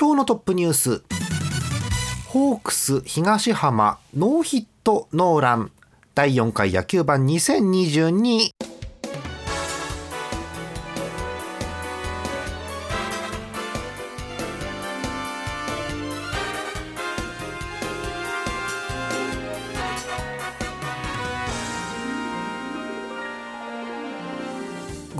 [0.00, 1.02] 今日のトップニュース。
[2.28, 5.72] ホークス東浜ノーヒットノーラン。
[6.14, 8.50] 第4回野球盤2022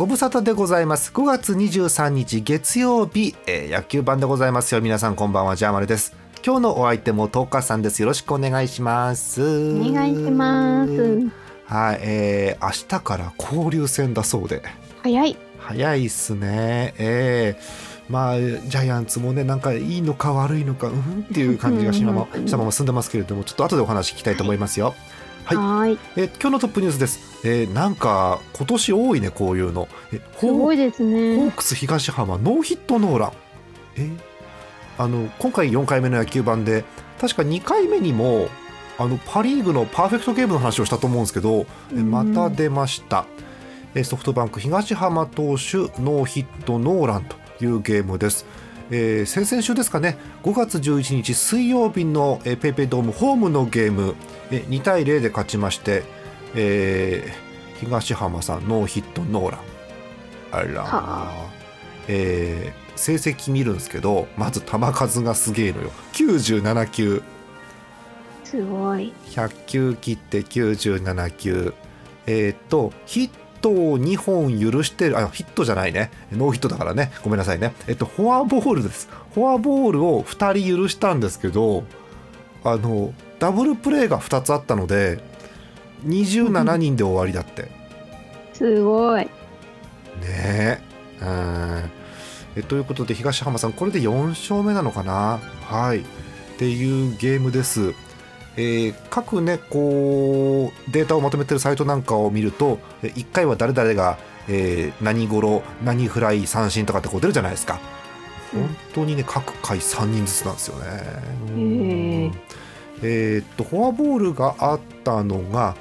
[0.09, 1.12] 無沙汰でございます。
[1.12, 4.80] 5月23日月曜日、えー、野球盤でございますよ。
[4.80, 6.16] 皆さんこんばんはジャーマルです。
[6.42, 8.00] 今日のお相手もトーカさんです。
[8.00, 9.42] よろしくお願いします。
[9.42, 10.92] お願いします。
[11.66, 14.62] はい、えー、明日から交流戦だそうで。
[15.02, 15.36] 早い。
[15.59, 16.95] 早いっすね。
[16.97, 25.17] えー、まあジャイアンツもねなんかいいのか悪いのかうんっていう感じがしたまましたまま進んでますけれどもちょっと後でお話聞きたいと思いますよ、はい
[25.57, 25.98] はい。
[26.16, 27.20] え今日のトップニュースです。
[27.45, 29.89] えー、なんか今年多いねこういうの。
[30.12, 31.37] えすごいですね。
[31.37, 33.33] ホークス東浜ノーヒットノーラン。
[33.97, 34.11] え
[34.98, 36.84] あの今回4回目の野球盤で
[37.20, 38.48] 確か2回目にも
[38.98, 43.27] あのパ・リーグのパーフェクトゲームの話をしたと思うんですけど、えまた出ました。
[43.94, 48.44] えソフトバンク東浜投手ノーヒットノーランというゲームです。
[48.91, 50.19] えー、先々週ですかね。
[50.42, 54.14] 5月11日水曜日の、えー、ペイペイドームホームのゲーム、
[54.50, 56.05] えー、2対0で勝ちまして、
[56.55, 59.61] えー、東浜さんノーヒットノーラン。
[60.50, 61.50] あら、はあ、
[62.09, 65.91] えー、成績見るんですけどまず球数がすげえのよ。
[66.14, 67.22] 97球。
[68.44, 69.12] すごい。
[69.27, 71.75] 100球切って97球。
[72.27, 76.11] えっ、とヒットを2本許してるあヒットじゃないね。
[76.33, 77.12] ノーヒットだからね。
[77.23, 77.75] ごめんなさいね。
[77.87, 79.09] えっとフォアボールです。
[79.34, 81.84] フォアボールを2人許したんですけど
[82.65, 85.20] あのダブルプレーが2つあったので
[86.06, 87.70] 27人で終わりだって。
[88.55, 89.23] すごい。
[89.23, 89.31] ね
[90.27, 90.81] え。
[91.20, 91.91] うん。
[92.56, 95.41] えということで東浜さんこれで4勝目なのかな？
[95.62, 96.00] はい。
[96.00, 96.05] っ
[96.59, 97.95] ていうゲームです
[98.61, 104.19] えー、各ねこうデータをまとめてるサイトなんかを見ると1回は誰々が、
[104.49, 107.78] えー、何頃何フライ三振とかってこう出るじゃないですか。
[108.53, 110.87] 本当にね各回3人ずつなんですよね。
[113.00, 115.77] えー、っとフォアボールがあったのが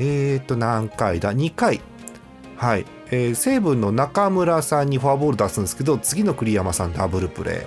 [0.00, 1.80] えー、っと何回だ？2回。
[2.56, 7.66] はい、えー、西武の中村さんにフォアボール出すんですけど次の栗山さんダブルプレ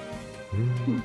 [0.52, 1.04] ー、うん、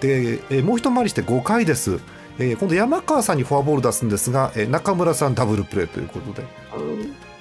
[0.00, 2.00] で、えー、もう一回りして5回です
[2.40, 6.46] えー、今度山川さんにフォアボール出すんですが、えー、中村さんダブルプレーということで、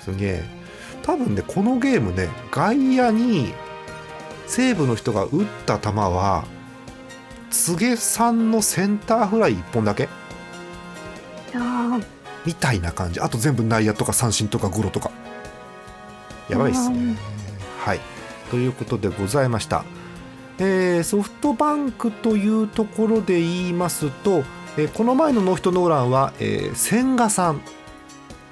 [0.01, 0.43] すげえ。
[1.03, 3.53] 多分ねこのゲームね外野に
[4.45, 6.43] 西武の人が打った球は
[7.49, 10.09] 柘さんのセンターフライ1本だけ
[12.45, 13.19] みたいな感じ。
[13.19, 15.11] あと全部内野とか三振とかゴロとか。
[16.49, 17.15] やばいっすね。
[17.79, 17.99] はい。
[18.49, 19.85] ということでございました、
[20.57, 24.43] えー、ソフトバンクというところで言いますと
[24.79, 27.61] えー、この前のノーヒットノーランは、えー、千賀さん。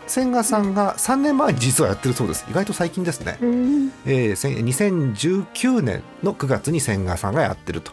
[0.08, 2.46] 千賀さんが3年前に実はやってるそうです。
[2.50, 7.92] 意外と最近ですね、うん、えー、2019年の9月に千賀さんがやってると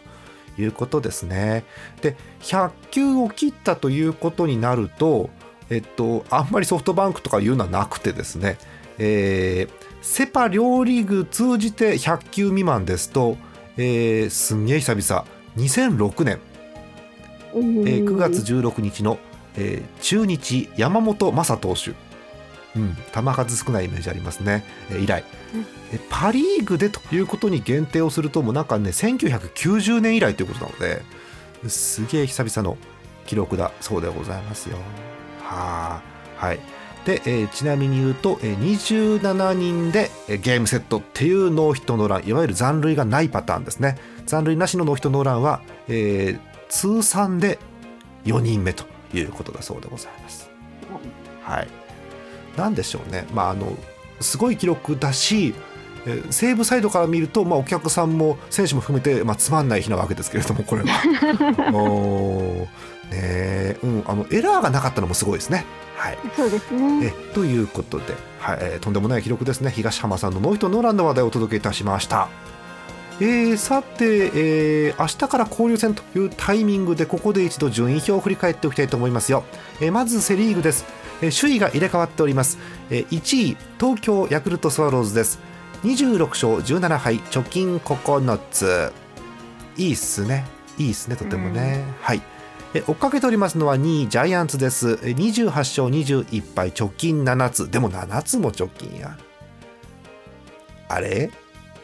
[0.57, 1.65] いうことですね。
[2.01, 5.29] で100球を切ったということになると
[5.69, 8.57] えっとあんまりソフトバンクとかいうのはなくてですね、
[8.97, 13.35] えー、セ・パ両リーグ通じて100球未満ですと、
[13.75, 15.25] えー、すんげえ久々。
[15.57, 16.39] 2006年
[17.55, 19.17] えー、9月16日の、
[19.55, 21.91] えー、中日山本昌投手、
[22.77, 25.23] うん、球数少ないイメージありますね、えー、以来、
[25.93, 31.01] えパ・リーグでということに限定をするともうなんかね1990年以来ということなので
[31.69, 32.77] すげえ久々の
[33.25, 34.77] 記録だそうでございますよ。
[35.41, 36.15] はあ。
[36.37, 36.59] はい。
[37.05, 43.97] で、えー、ちなみに言うと、えー、27人で、えー、ゲームセットっていうノーヒットノーランいわゆる残塁がないパターンですね。
[44.25, 47.59] 残塁なしのノーヒットノーランは、えー、通算で
[48.25, 50.49] 4人目ということだそうでございます。
[51.43, 51.67] はい、
[52.57, 53.77] なんでしょうね、まあ、あの
[54.19, 55.53] すごい記録だし
[56.29, 61.71] 西武サイドから見ると、まあ、お客さんも選手も含めて、まあ、つまんない日なわけですけれどもこれは。
[61.73, 62.67] お
[63.11, 65.65] ねうん、あのエラーがなかったのもすごいですね。
[65.95, 67.07] はい、そうですね。
[67.07, 68.05] えということで、
[68.39, 68.57] はい。
[68.61, 69.71] えー、とんでもない記録ですね。
[69.71, 72.29] 東浜さんのノイトノーランの話題をお届けいたしました。
[73.21, 74.31] えー、さて、
[74.87, 79.45] えー、明日から交流戦というタイミングでここで一度順位表を振り返っておきたいと思いますよ、
[79.79, 80.85] えー、まずセ・リーグです、
[81.21, 82.57] えー、首位が入れ替わっております、
[82.89, 85.55] えー、1位東京ヤクルトスワローズです。
[85.83, 88.91] 26勝17敗貯金9つ。
[89.77, 90.45] いいっすね。
[90.77, 92.21] いいっすねとてもね、はい。
[92.73, 94.93] え追っかけておりますのは2位ジャイアンツです。
[94.93, 97.69] 28勝21敗貯金7つ。
[97.71, 99.15] でも7つも貯金や。
[100.89, 101.29] あれ？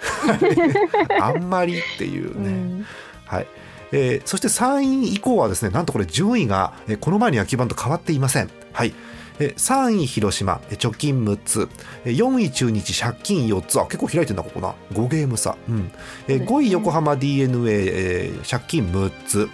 [1.22, 2.86] あんまりっていうね、うん、
[3.26, 3.48] はい。
[3.94, 8.50] えーそして3位以降はですねなんとこれ順位が、えーこの前の野球盤と変わっていません。
[8.74, 8.94] はい。
[9.40, 11.70] えー3位広島えー貯金6つ。
[12.06, 13.80] えー4位中日借金4つ。
[13.80, 14.74] あ結構開いてんだここな。
[14.94, 15.92] 5ゲーム差、うん。
[16.28, 16.46] えーそうですね。
[16.48, 19.50] 5位横浜 d n a、えー借金6つ、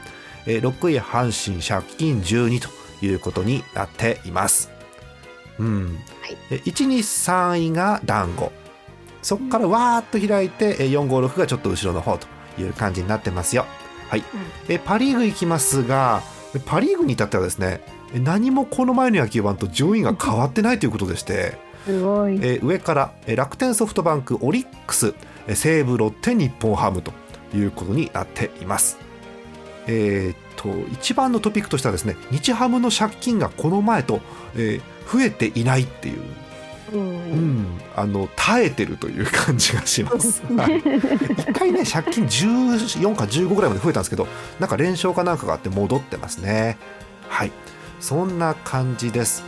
[0.45, 2.69] えー6位阪神借金12と
[3.05, 4.69] いうことになっています。
[5.59, 5.97] うん。
[6.21, 6.38] はい。
[6.51, 8.51] えー1、2、3位が団子
[9.27, 12.27] そこからわーっと開いてえー4、5、6がちょっと後ろの方と
[12.57, 13.65] いう感じになってますよ。
[14.07, 14.24] はい
[14.69, 16.21] えパ・リーグ行きますが
[16.65, 17.81] パ・リーグに至ってはですね
[18.13, 22.35] え何もこの前の野球盤と順位が変わってないということでして、すごい。
[22.35, 25.13] えー上からえー楽天ソフトバンクオリックス
[25.47, 27.12] えー西武ロッテ日本ハムと
[27.53, 28.97] いうことになっています。
[29.88, 34.21] えーっと一番のトピックとしてはですね日ハムの借金がこの前と、
[34.56, 36.21] えー増えていないっていう、
[36.93, 36.97] う。
[36.97, 37.59] うん。
[37.59, 40.43] ん、あの耐えてるという感じがします。
[40.55, 40.77] はい。
[40.77, 44.27] 一回ね借金14か15ぐらいまで増えたんですけど
[44.59, 46.77] なんか連勝かなんかがあって戻ってますね。
[47.27, 47.51] はい。
[47.99, 49.43] そんな感じです、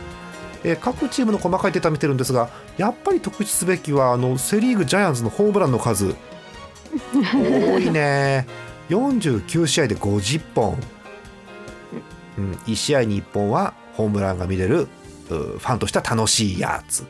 [0.64, 6.14] えー各チームの細かいデータ見てるんですがやっぱり特筆すべきはあのセ・リーグジャイアンツのホームランの数。
[7.12, 8.46] 多いね。
[8.90, 10.76] 49試合で50本、
[12.38, 14.88] うん、1試合に1本はホームランが見れる
[15.30, 17.06] うファンとしては楽しいやつ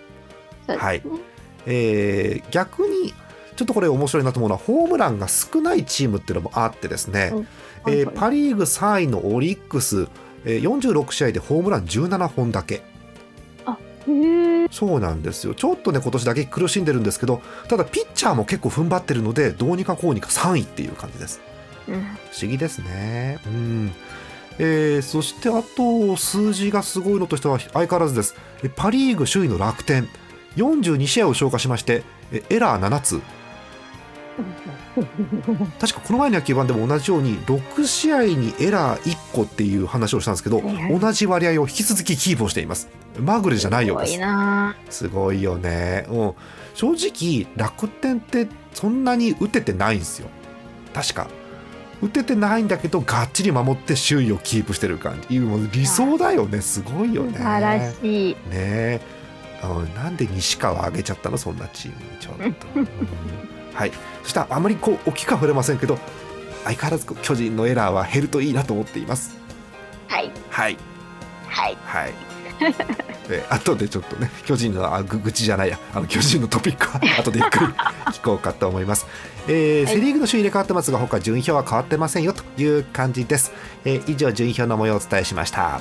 [0.77, 0.79] ね。
[0.79, 1.03] はい。
[1.67, 3.13] えー逆に
[3.57, 7.47] ちょっとこれ面白いなと思うのはホームランが少ないチームっていうのもあってですね、うん。
[7.93, 10.09] えーパ・リーグ3位のオリックス、
[10.47, 12.83] えー46試合でホームラン17本だけ。
[14.09, 14.69] へえ。
[14.71, 15.55] そうなんですよ。
[15.55, 21.41] ちょっとね今年だけ苦しんでるんですけどただピッチャーも結構踏ん張ってるのでどうにかこうにか3位っていう感じです。
[21.87, 21.95] うん。
[22.03, 22.07] 不
[22.41, 23.39] 思議ですね。
[23.47, 23.93] うん。
[24.59, 28.35] えーそしてあと数字がすごいのとしては相変わらずです。
[28.65, 30.09] えパ・リーグ首位の楽天
[30.57, 32.03] 42試合を消化しまして
[32.33, 33.21] えエラー7つ。
[35.79, 40.63] 確かこの前の野球盤でも同じように6試合にエラー1個っていう話をしたんですけど
[40.99, 42.89] 同じ割合を引き続きキープをしています。
[43.19, 44.13] まぐれじゃないようです。
[44.13, 44.77] すごいな。
[44.89, 46.35] すごいよね、うん、
[46.75, 50.29] 正直楽天ってそんなに打ててないんですよ。
[50.93, 51.29] 確か。
[52.03, 55.39] 打ててないんだけどがっちり守って首位をキープしてる感じ。
[55.73, 56.61] 理想だよね。
[56.63, 57.37] すごいよね。
[57.37, 58.37] 素晴らしい。
[58.49, 59.20] ね
[59.63, 62.89] うんなんで西川上げちゃったのそんなチームにちょっと、うん
[63.75, 63.93] はい。
[64.23, 65.99] そしたらあまりこう大きくは触れませんけど
[66.65, 69.37] 相変わらず巨人のエラーは減るといいなと思っています。
[70.09, 70.31] はい。
[70.51, 70.77] はい。
[71.49, 71.77] はい。
[71.85, 72.13] はい。
[73.29, 75.79] で後でちょっとね巨人のあぐ愚痴じゃないや。
[75.95, 77.67] あの巨人のトピックは 後でゆっくり
[78.13, 79.07] 聞こうかと思います、
[79.49, 79.95] えーはい。
[79.95, 83.53] セ・リーグの首位入れ替わってますが他順位表は変わってませんよという感じです、
[83.85, 85.81] えー以上順位表の模様をお伝えしました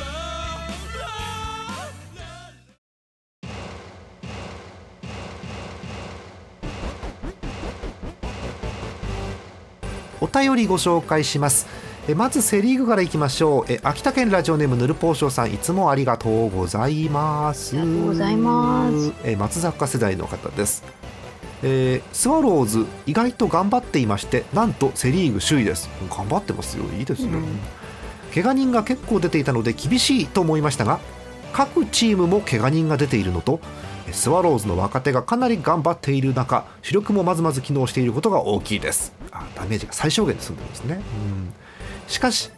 [10.33, 11.67] 便りご紹介します。
[12.07, 13.71] えまずセ・リーグからいきましょう。
[13.71, 15.53] え秋田県ラジオネームぬるぽうしょうさん。
[15.53, 17.77] いつもありがとうございます。
[17.77, 19.13] ありがとうございます。
[19.23, 20.83] え松坂世代の方です。
[21.63, 25.89] えースワローズ意外と頑張っていましてなんとセ・リーグ首位です。
[26.09, 26.85] 頑張ってますよ。
[26.97, 27.45] いいですね、うん。
[28.33, 30.99] 怪我人が結構出ていたので厳しいと思いましたが
[31.53, 33.59] 各チームも怪我人が出ているのと
[34.11, 41.53] スワローズの若手がかなり頑張っている中主力もまずまず機能していることが大きいですあダメージが最小限で済んでるんですね、うん、
[42.07, 42.51] しかし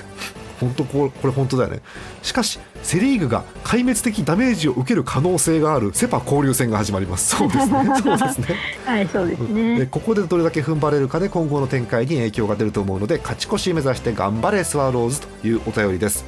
[0.60, 1.80] 本当これこれ本当だよね。
[2.22, 7.36] しかしセ・リーグが壊滅的ダメージを受ける可能性があるセ・パ交流戦が始まります。
[7.36, 7.84] そうですね。
[8.02, 8.56] そうですね。
[8.86, 9.86] はい、そうですでね。
[9.90, 16.24] ここでどれだけ踏ん張れるかで今後の展開に影響が出ると思うので勝ち越し目指して頑張れスワローズというお便りです。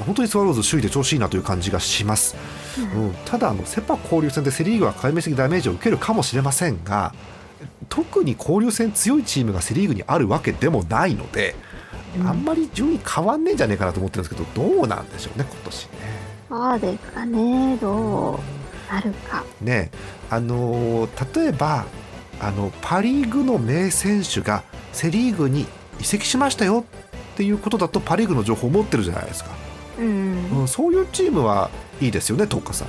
[0.00, 2.34] 本当にスワローズ首位で調子いいなという感じがします、
[2.78, 7.14] うん、ただあのセ・パ交流戦でセ・リーグは壊滅的ダメージを受けるかもしれませんが
[7.88, 11.54] 特に交流戦強いチームがセ・リーグにあるわけでもないので、
[12.24, 15.90] あんまり順位変わんねえんじゃねえかなと思ってるんですけどどうなんでしょうね今年ね。
[16.48, 17.76] そうですかね。
[17.78, 18.40] ど
[18.90, 19.44] うなるか。
[19.60, 19.90] ね
[20.30, 21.86] あのー例えば
[22.40, 25.66] あのパ・リーグの名選手がセ・リーグに
[26.00, 26.84] 移籍しましたよ
[27.34, 29.50] っていうことだとパ・リーグの情報を持ってるじゃないですか、
[29.98, 30.60] うん。
[30.60, 32.88] うん、そういうチームはいいですよね、トッカさん。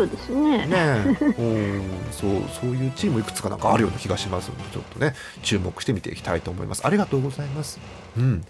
[0.00, 0.66] そうですね。
[0.66, 1.16] ね。
[1.38, 1.80] え
[2.10, 6.86] そうそういうチームいくつかなんかあるような気がしますのでちょっとね注目して見ていきたいと思います。
[6.86, 7.78] ありがとうございます、
[8.16, 8.44] うん。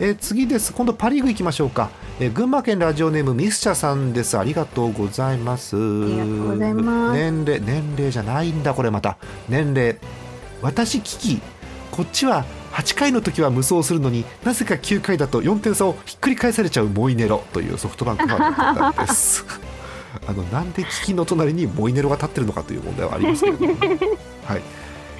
[0.00, 0.72] えー次です。
[0.72, 4.36] 今度パ・リーグ行きましょうか、えー群馬県ラジオネームミスチャさんです。
[4.36, 5.76] ありがとうございます。
[5.76, 9.16] 年齢年齢じゃないんだこれまた。
[9.48, 9.98] 年齢。
[10.60, 11.40] 私キキ。
[11.92, 19.44] こっちは8回の時は無双するのになぜか9回だと4点差をひっくり返されちゃうモイネロというソフトバンクファンの方です
[20.26, 23.74] あのなんでキキの隣にモイネロが立ってるのかという問題はありますけれども、
[24.44, 24.62] はい。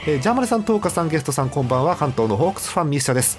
[0.07, 1.97] えージャーマネさん、トーカさん、ゲストさん、こんばんは。
[1.97, 3.39] 関東のホークスファンミスチャです、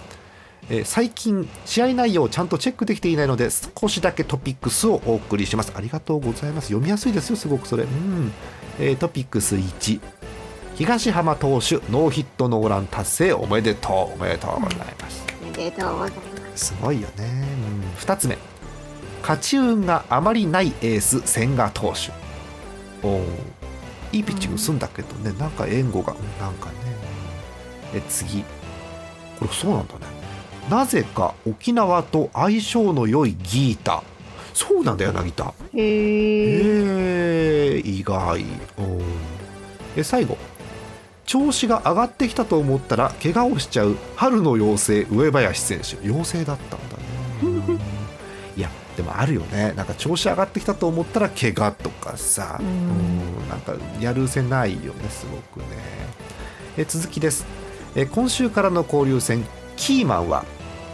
[0.69, 5.71] えー最近試合内容をちゃんとチェックできていないので少しだけトピックスをお送りします。
[5.75, 6.67] ありがとうございます。
[6.67, 7.83] 読みやすいですよすごくそれ。
[7.83, 8.31] うん、
[8.79, 9.99] えートピックス1
[10.75, 13.33] 東浜投手ノーヒットノーラン達成。
[13.33, 14.19] おめでとう。
[14.19, 15.25] おめでとうございます。
[15.41, 16.37] おめでとうございます。
[16.57, 18.37] すごいよね、うん、2つ目
[19.27, 22.13] 勝ち運があまりないエース千賀投手。
[23.05, 23.25] おー。
[24.13, 26.75] いいピッチングすんだけどね、なんか援護がうんなんかね。
[27.93, 28.45] え次。
[29.37, 29.99] これそうなんだね。
[30.69, 34.01] なぜか沖縄と相性の良いギータ。
[34.53, 35.83] そうなんだよ柳田へえ。
[37.73, 38.45] へえ意外。
[38.77, 39.03] おー。
[39.97, 40.37] え最後。
[41.25, 45.97] 調子が上がってきたと思ったら怪我をしちゃう春の妖精上林選手。
[46.07, 47.06] 妖精だったんだね
[49.07, 49.73] もあるよね。
[49.75, 52.67] なんか調子上がってきたと思ったら怪我とかさうん。
[52.67, 52.69] う
[53.45, 55.65] んなんかやるせないよねすごくね。
[56.77, 57.45] え続きです。
[57.95, 59.43] え今週からの交流戦
[59.77, 60.45] キーマンは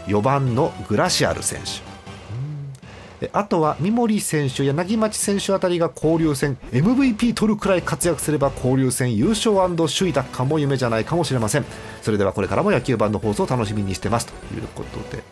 [0.06, 1.60] 4番のグラシアル選
[3.20, 3.26] 手。
[3.26, 11.64] えあとは三森選手柳町選手あたりが交流戦 MVP 取るくらい活躍すれば交流戦優勝首位奪還も夢じゃないかもしれません。
[12.02, 14.26] それではこれからも野球版の放送を楽しみにしてます。
[14.26, 15.22] ということで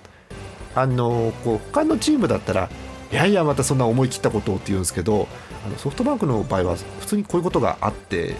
[0.75, 2.71] あのこう他のチームだったら
[3.11, 5.29] いやいやまたそんな思い切ったことをって言うんですけど
[5.67, 8.37] あのソフトバンクの場合は普通にこういうことがあって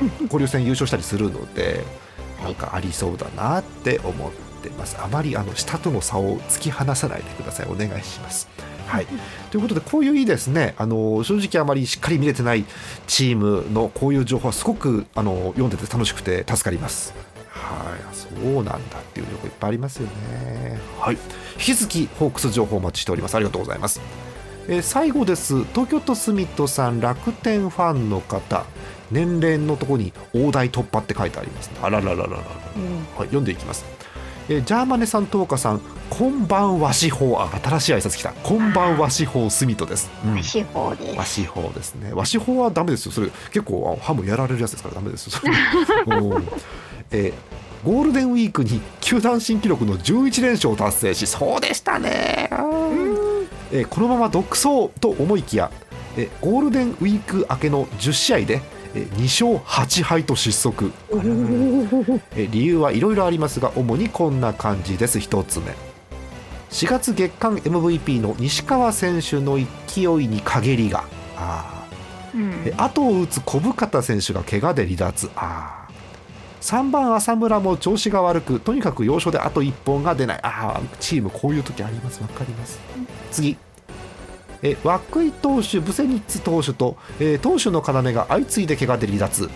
[0.00, 1.84] あの交流戦優勝したりするので
[2.42, 4.30] なんかありそうだなって思っ
[4.62, 4.96] てます。
[4.98, 7.66] あまりあの下との差を突き放さないでください。
[7.66, 8.48] お願いします。
[8.86, 9.06] はい、
[9.50, 10.74] ということでこういういいですね。
[10.76, 12.64] あの正直あまりしっかり見れてない
[13.06, 17.14] チームのこういう情報はすごくあの読んでて楽しくて助かります。
[17.50, 18.80] はい、そうなんだっ
[19.12, 20.12] ていう情報いっぱいありますよね。
[21.00, 21.20] はい、引
[21.58, 23.34] き続きホークス情報お待ちしております。
[23.34, 24.00] ありがとうございます。
[24.68, 25.64] えー最後です。
[25.64, 28.66] 東京都スミットさん楽天ファンの方、
[29.10, 31.76] 年齢のところに大台突破って書いてあります、ね。
[31.82, 32.36] あらららららら。
[32.36, 32.46] はい、
[33.20, 33.84] 読んでいきます。
[34.48, 35.80] えージャーマネさん、トーカさん、
[36.10, 38.32] こんばんわしほう、あ、新しい挨拶来た。
[38.32, 40.10] こんばんわしほうスミットです。
[40.24, 41.16] うん司法です。
[41.16, 45.40] 和紙法ですね和紙法はダメですよそれ結構あハムやられるやつですからダメですよ
[47.12, 47.49] えー
[47.84, 52.48] ゴールデンウィークに球団新記録の11連勝を達成しそうでしたね、
[53.72, 55.70] えーこのまま独走と思いきや、
[56.16, 58.60] えーゴールデンウィーク明けの10試合で、
[58.94, 59.22] えー2
[59.54, 60.92] 勝8敗と失速。
[61.10, 65.18] えー理由はいろいろありますが主にこんな感じです。
[65.18, 65.66] 1つ目。
[66.70, 71.04] 4月月間 MVP の西川選手の勢いに陰りが。
[71.36, 71.86] あ
[72.34, 72.72] うん。
[72.76, 75.30] 後を打つ小深田選手が怪我で離脱。
[75.36, 75.79] あー
[76.60, 80.40] 3番浅村も調子が悪くとにかく要所であと1本が出ない。
[80.42, 82.20] あーチームこういう時あります。
[82.20, 82.78] わかります。
[83.30, 83.56] 次。
[84.62, 89.48] え涌井投手ブセニッツ投手と、えー投手の要が相次いで怪我で離脱。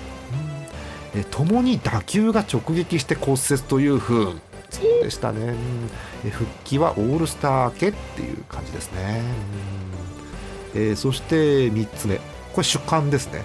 [1.14, 5.54] えー共に打球が直撃して骨折という不運そうでしたね、
[6.32, 9.23] 復帰はオールスター明けっていう感じですね、
[10.75, 10.80] うん。
[10.80, 12.16] えーそして3つ目。
[12.54, 13.42] これ主観ですね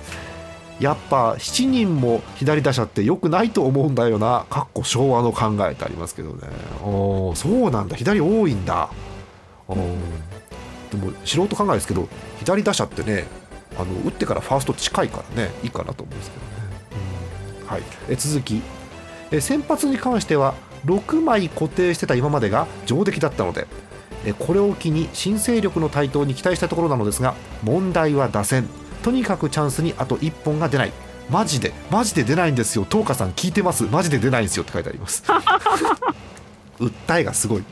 [0.79, 4.45] やっぱ7人も左打者って良くないと思うんだよな。
[4.49, 6.47] かっこ昭和の考えってありますけどね。
[6.83, 7.95] おーそうなんだ。
[7.95, 8.89] 左多いんだ。
[9.67, 9.77] おー。
[10.91, 12.07] でも素人考えですけど
[12.39, 13.25] 左打者ってね
[13.77, 16.51] あの打ってからファースト近いからねいいかなと思うんですけどね、
[17.61, 17.67] うん。
[17.67, 18.61] はい、え続き。
[19.31, 20.55] え先発に関しては
[20.85, 23.67] 6枚固定してた今までが上出来だったので
[24.25, 28.67] えこれを機に新勢力の台頭に期待したいところなのですが問題は打線
[29.03, 30.91] とにかくチャンスにあと1本が出ない。
[31.29, 32.87] マジでマジで出ないんですよ。
[32.89, 33.83] 東花さん聞いてます？
[33.83, 34.63] マジで出ないんですよ。
[34.63, 35.23] って書いてあります。
[36.79, 37.63] 訴えがすごい、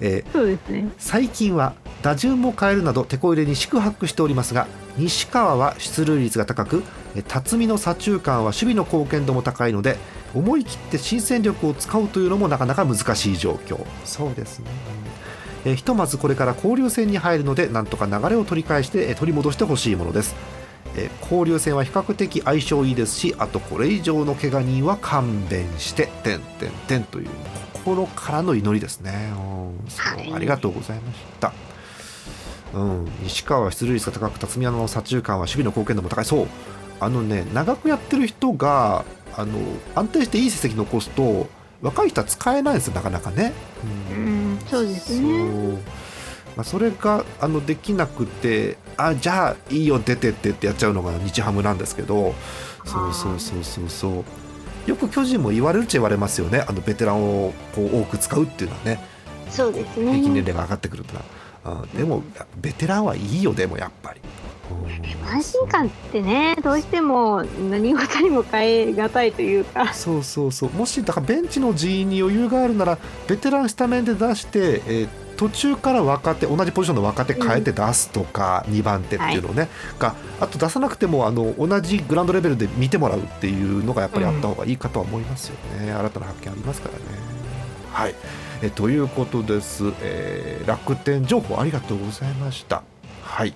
[0.00, 0.88] えーね。
[0.98, 4.66] 最近は打順も変えるなど手こ入れに四苦八苦しておりますが
[4.96, 6.82] 西川は出塁率が高く
[7.14, 9.96] え辰巳の左中間は守備の貢献度も高いので
[10.34, 13.78] 思い切って新戦力を使うというのもなかなか難しい状況。
[14.04, 14.70] そうですね。
[15.64, 20.34] えひとまずこれから交流戦に入るのでなんとか流れを取り返してえ取り戻してほしいものです
[20.96, 27.28] え交流戦は比較的相性いいですしあとこれ以上の怪我人は勘弁して点点点という
[27.74, 29.32] 心からの祈りですね。
[29.36, 29.42] う
[30.32, 31.52] んありがとうございました。
[32.74, 36.24] うん、西川は出塁率が高く辰巳の左中間は守備の貢献度も高い。
[36.24, 36.46] そう。
[36.98, 39.04] あのね長くやってる人が
[39.36, 39.58] あの
[39.94, 41.46] 安定していい成績残すと
[41.82, 43.52] 若い人は使えないんですよなかなかね。
[44.10, 45.78] ううんん、そうですね。
[46.56, 52.34] まあ、それがあのできなくてあじゃあいいよ出てってってやっちゃうのが日ハムなんですけど
[52.86, 54.24] そうそうそうそうそう。
[54.88, 56.64] よく巨人も言われるっちゃ言われますよね。
[56.66, 59.00] あのベテランをこう多く使うっていうのはね。
[59.50, 60.40] そうです平均年ね。
[60.40, 61.24] 齢が上がってくるってのは、
[61.64, 62.22] あでも
[62.56, 64.20] ベテランはいいよでもやっぱり。
[64.70, 65.28] うん。
[65.28, 69.92] 安心感ってね、どうしても何事にも変え難いというか。
[69.92, 70.70] そうそうそう。
[70.70, 87.04] もしだからベンチの人員に余裕があるならベテランスタメンで出して、えー途中から若手同じポジションの若手変えて出すとか、2番手っていうのをね、があと出さなくてもあの同じグラウンドレベルで見てもらうっていうのがやっぱりあった方がいいかとは思いますよね、新たな発見ありますからね。
[87.92, 88.14] はい。
[88.62, 92.82] えということです、えー楽天情報ありがとうございました。
[93.22, 93.54] はい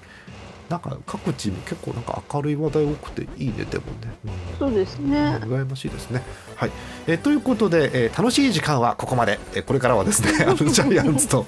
[0.71, 4.15] なんか各チーム結構なんか明るい話題多くていいねでもね。
[4.25, 5.39] うんそうですね。
[5.43, 6.23] 羨ましいですね。
[6.55, 6.71] はい、
[7.09, 11.45] えーということで、えー楽しい時間はここまで、えーこれからはですね あのジャイアンツと、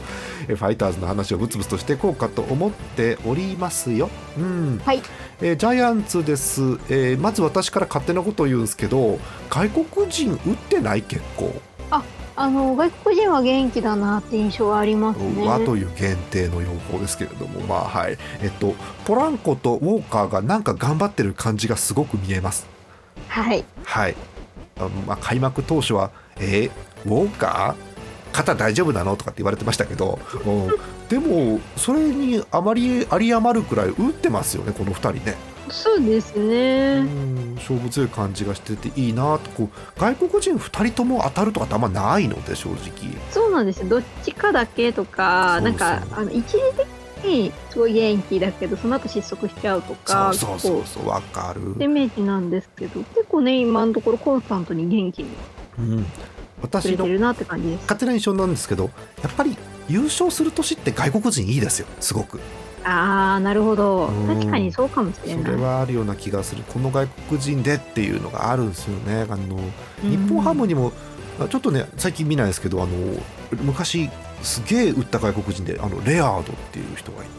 [0.49, 4.11] えーファイターズの話をブツブツとしていこうかと思っておりますよ。
[4.37, 5.03] うんはい。
[5.41, 11.55] えージャイアンツです、えーまず私から勝手なことを言うんですけど外国人打ってない結構、
[12.43, 15.47] あの外国人は元気だなって印象はありますね。
[15.47, 22.67] 和という限定の用法ですけれどもまあはいえっとポランコとウォーカーがなんか頑張ってる感じがすごく見えます。
[23.29, 23.65] はい。
[23.85, 24.17] はい、
[24.81, 26.71] あまあ、開幕当初は、えー
[27.05, 27.93] ウォーカー？
[28.33, 29.17] 肩大丈夫なの？
[29.17, 30.69] とかって言われてましたけど、うん
[31.09, 35.37] でもそれにあまり有り余るくらい打ってますよねこの2人ね、
[35.71, 37.01] そうですうね。
[37.03, 39.65] ん、勝負強い感じがしてていいなとこ
[39.97, 42.81] う外国人2人とも当たるとかってあんまないので正直
[43.31, 43.89] そうなんですよ。
[43.89, 46.87] どっちかだけとか、そうそうなんかあの一時的
[47.25, 55.29] にすごい元気だけど、その後失速しちゃうとそか、うそうそうそうわかる、イメージなんですけど、結構ね今のところコンスタントに元気に
[55.79, 56.07] うん、く
[56.63, 57.07] 私の。
[57.07, 58.91] 勝手な印象なんですけど
[59.23, 59.57] やっぱり
[59.89, 62.41] 優勝する年って外国人いいですよすごく
[62.85, 64.07] ああなるほど。
[64.07, 64.37] うん。
[64.39, 65.53] 確かにそうかもしれそない。
[65.53, 66.63] れはあるような気がする。
[66.73, 69.57] この外国人でっていうのがあるんですよねあの
[70.05, 70.11] うん。
[70.11, 70.93] 日本ハムにも
[71.41, 72.93] あちょっとね最近見ないですけどあの
[73.63, 74.11] 昔
[74.43, 77.31] すげえ打った外国人であのレアードっていう人がいて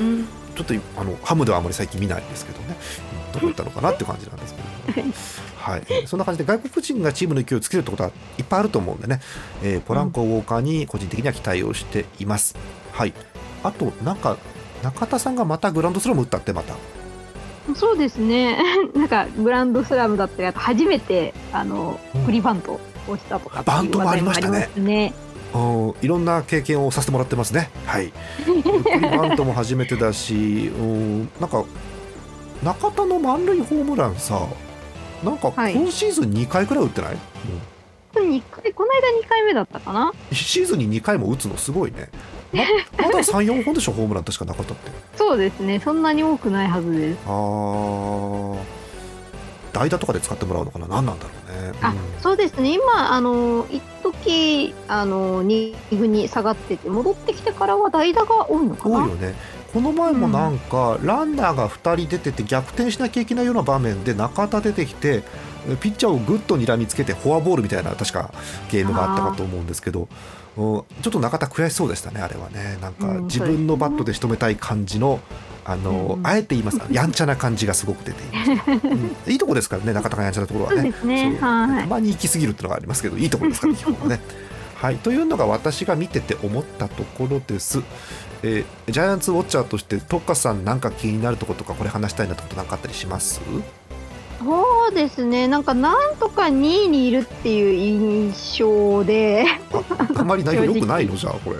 [0.00, 0.26] うん。
[0.54, 2.76] ちょっとあのハムではあまり最近見ないんですけどね、
[3.16, 5.08] うんどこ行ったのかなって感じなんですけど、
[5.56, 9.22] はい、えーそんな感じで外国人がチームの勢いをつけるってことはいっぱいあると思うんでね、
[9.62, 12.54] えーポランコ、ウォーカーに個人的には期待をしています。
[12.92, 13.14] はい、
[13.64, 14.36] あとなんか
[14.82, 16.74] 中田さんがまたグランドスラム打ったってまた
[17.76, 18.58] そうですね。
[18.94, 25.12] なんかグランドスラムだったり、あと初めてあのうんフリーバントをしたとかバントもありましたねね。
[25.54, 27.70] うんいろんな経験をさせてもらってますね。
[27.86, 28.12] はい。
[29.16, 31.64] バントも初めてだし、うん、なんか
[32.64, 34.40] 中田の満塁ホームランさ、
[35.22, 37.14] なんかはい今シーズン2回くらい打ってない？
[37.14, 37.20] も
[38.20, 40.08] 二回この間2回目だったかな？
[40.08, 42.10] う1シーズンに2回も打つのすごいね。
[42.52, 42.62] ま
[43.06, 44.90] まだ3、4本でしょホームラン確か中田って。
[45.16, 45.80] そうですね。
[45.80, 47.18] そんなに多くないはずです。
[47.26, 48.58] あー。
[49.72, 50.86] 代打とかで使ってもらうのかな？
[50.86, 51.78] 何なんだろうね。
[51.80, 51.96] あうん。
[52.20, 52.74] そうですね。
[52.74, 59.04] 今あの一時あの2軍に下がってて戻ってきてからは代打が多いのかな？
[59.04, 59.34] 多いよね。
[59.72, 65.22] この前もなんか、ランナーが2人出てて逆転しなきゃいけないような場面で中田出てきて
[65.80, 68.34] ピッチャーをぐっと睨みつけてフォアボールみたいな確か
[68.70, 70.08] ゲームがあったかと思うんですけど、
[70.56, 70.62] うん。
[71.02, 72.78] ちょっと中田悔しそうでしたねあれはね。
[72.80, 75.20] なんかうん自分のバットで仕留めたい感じの
[75.64, 76.26] あの、うん。
[76.26, 76.86] あえて言いますか？
[76.92, 79.16] やんちゃな感じがすごく出ていました、うん。
[79.32, 80.92] いいとこですからね中田がやんちゃなところはね。
[81.04, 81.36] ね。
[81.40, 81.46] た
[81.86, 84.20] まに行き過ぎるっていうのがありますけどいいところですから 基本はね。
[84.76, 87.80] はい、というのが私が見てて思ったところです。
[88.42, 93.40] えージャイアンツウォッチャーとしてトッカさんなんか気になるところとかこれ話したいなってことなんかあったりします？
[94.44, 95.48] そうですね。
[95.48, 99.44] なんかなんとか2位にいるっていう印象で。
[99.72, 101.16] ああまり内容良くないの？
[101.16, 101.56] じゃあこれ。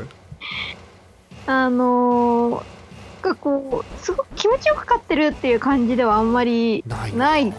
[1.46, 2.62] あのー
[3.22, 6.84] がこうすごく気持ちよく勝ってるっていう感じではあんまり
[7.16, 7.52] ないっ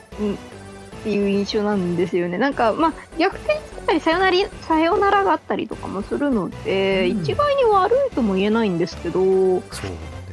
[1.04, 2.38] ていう印象なんですよね。
[2.38, 7.22] なんかまあ逆転したりさよなりさよならがあったりとかもするので、うん。
[7.22, 9.62] 一概に悪いとも言えないんですけど、ね。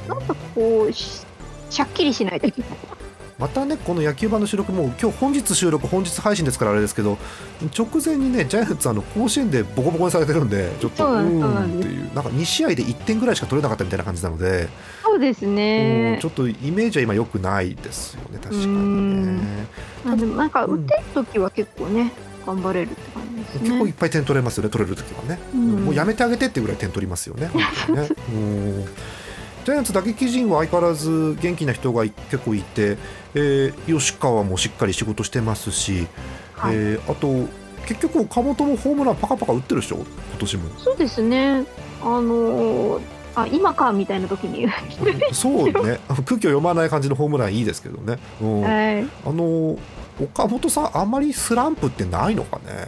[0.07, 1.25] なんかこうし
[1.69, 2.69] しゃっきりしないといけない。
[3.41, 7.17] またねこの野球版の収録も今日本日収録本日配信ですからあれですけど
[7.75, 14.69] 直前にねジャイアンツあの甲子園でボコボコにされてるんでちょっとそうなんっていうなんか2試合で1点ぐらいしか取れなかったみたいな感じなので、
[15.03, 16.25] そうですうんねち。
[16.25, 19.37] ょっとイメージは今良くないですよね確かにうん。
[19.37, 19.43] ね。
[20.05, 20.85] まあでもなんかうん。
[20.85, 22.11] 打てる時は結構ね
[22.45, 23.91] 頑張れるって感じです結構いね。
[23.91, 25.85] っぱい点取れますよね取れる時はね、うん。
[25.85, 28.09] もうやめてあげてってぐらい点取りますよね本当にね。
[28.31, 28.85] うん
[29.63, 32.97] ジャイアンツ打撃陣は相変わらず元気な人が結構いて、
[33.35, 36.07] えー、吉川もしっかり仕事してますし、
[36.53, 37.47] はい、えー、あと
[37.85, 40.05] 結局岡本もホームランパカパカ打ってるでしょ今
[40.39, 40.79] 年も。
[40.79, 41.65] そうですね。
[42.01, 43.01] あのー、
[43.35, 44.67] あ今かみたいな時に。
[45.31, 45.99] そうね。
[46.07, 49.77] 空気を読まない感じのホームランいいですけどね、うん、はい、あの
[50.19, 52.87] 岡本さんあんまりスランプってないのかね？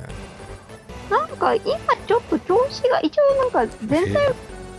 [1.09, 4.33] なんか今ちょっと調子が一応なんか全体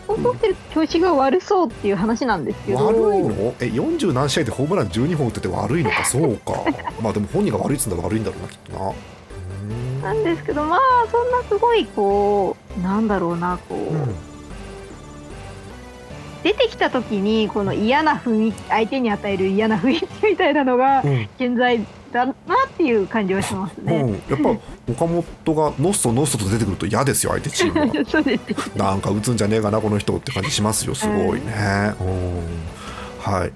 [0.09, 2.87] を取ってる調子が悪そうっていう話なんですけど。
[2.87, 3.55] 悪いの？
[3.61, 6.05] え40何試合でホームラン12本打ってて悪いのか？
[6.07, 6.53] そうか。
[7.03, 8.93] まあでも本人が悪いっつうんだら悪いんだろうなきっとな。
[10.03, 14.14] なんですけどまあそんなすごいこうなんだろうなこう、うん、
[16.45, 21.03] 出てきた時にこの嫌な雰囲気相手に与える嫌な雰囲気みたいなのが
[21.39, 22.37] 健在だなっ
[22.77, 31.95] ていう感じはしますね、うん、やっぱ岡本がのっそのっそと出てくると嫌ですよ相手チーム なんか打つんじゃねえかなこの人って感じしますよすごいね、
[33.21, 33.53] はい。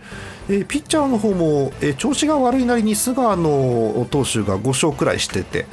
[0.51, 5.66] えピッチャーの方も、え調子が悪いなりに菅野投手が5勝くらいしてて、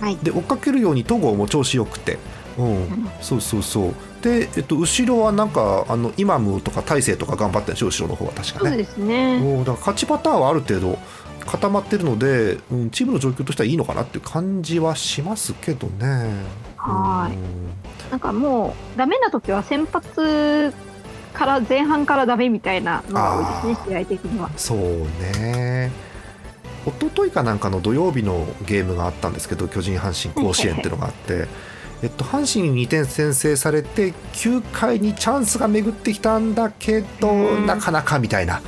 [0.00, 2.18] はい、で追っかけるように戸郷も調子よくて、
[2.56, 7.86] うん、そうそうそうで、えっと、後ろはなんかあのイマムとか大勢とか頑張ってるんでしょ？
[7.88, 8.70] 後ろの方は確かね。
[8.70, 9.58] そうですね。
[9.58, 10.98] だから勝ちパターンはある程度
[11.44, 16.30] 固まってるので、うん、チームの状況としてはいいのかなっていう感じはしますけどね。
[16.76, 20.72] はい、うん、なんかもうダメな時は先発
[21.32, 24.50] から前半からダメみたいなのが多いですね試合的には。
[24.56, 24.78] そう
[25.20, 25.90] ね。
[26.84, 31.46] 一昨日かなんかの土曜日のゲームがあったんですけど巨人阪神甲子園っていうのがあって、
[32.02, 38.60] えっと、阪神に2点先制されて9回にチャンスが巡ってきたんだけど、なかなかみたいな。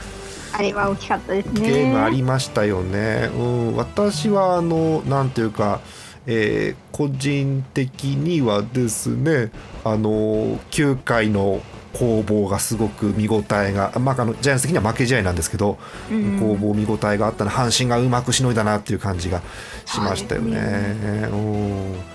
[0.53, 1.61] あれは大きかったですね。
[1.61, 3.29] ゲームありましたよね。
[3.37, 5.81] うん、私はあのなんていうか、
[6.27, 9.51] えー、個人的にはですね、
[9.83, 11.61] あの9回の
[11.93, 15.79] 攻防がすごく見応えが、まあ、あのジャイアンツ的には負け試合なんですけど、
[16.11, 19.43] うん、攻防見応えがあったの阪神がうまくしのいだなっていう感じが
[19.87, 20.53] しましたよね。
[20.53, 22.14] ね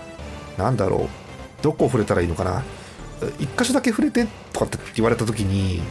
[0.60, 1.08] なんだろ
[1.62, 2.63] うどこを触れたらいいのかな？
[3.39, 5.82] 一箇所だけ触れてとかって言われた時に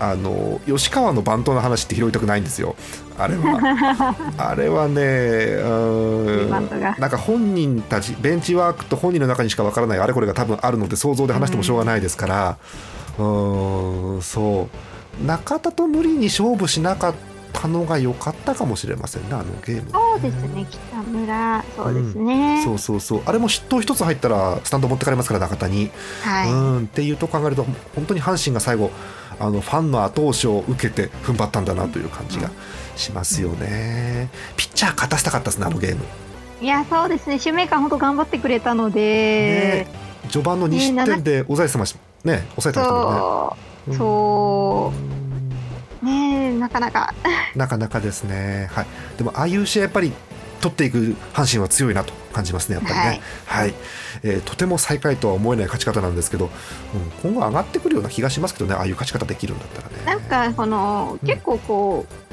[0.00, 2.74] あの吉川の番頭の話って拾いたくないんですよ。
[3.18, 4.14] あれは。
[4.38, 5.02] あれはね
[5.60, 12.56] うんなんか本人たちベンチワークと本人の中にしかわからないあれこれが多分あるので想像で話してもしょうがないですから、
[13.18, 14.68] うんそ
[15.22, 15.26] う。
[15.26, 17.27] 中田と無理に勝負しなかった
[17.68, 19.90] のが良かったかもしれませんねあのゲーム。
[19.90, 21.64] そうですね北村。
[21.76, 23.22] そうですね、うん、そうそうそう。
[23.26, 25.90] あれも嫉妬一つ入ったらスタンド持ってかれますから中田に、
[26.22, 26.78] はい、うん。
[26.84, 28.90] っていうと考えると本当に阪神が最後
[29.40, 32.50] あのファンの後押しを受けて踏ん張ったんだなという感じが
[32.96, 36.02] しますよね、ピッチャー勝たせたかったですねあのゲーム。
[36.60, 37.38] いやそうですね。
[37.38, 39.86] 使命感本当頑張ってくれたので、ね、
[40.28, 42.44] 序盤の2失点で抑えてましたね。
[42.56, 43.56] 抑えてましたも
[43.86, 43.96] んね。
[43.96, 44.92] そ
[45.24, 45.27] う
[46.02, 47.14] ねなかなか。
[47.54, 48.68] なかなかですね。
[48.72, 48.86] はい。
[49.16, 50.12] でもああいう試合やっぱり
[50.60, 53.74] 取っていく阪神は強いなと感じますねやっぱりね、はい、はい、
[54.22, 60.04] えー、とても最下位とは思えない勝ち方なんですけど、うん、今後上がってくるような気がしますけどねああいう勝ち方できるんだったらね。
[60.04, 62.28] なんかこの、結構こう、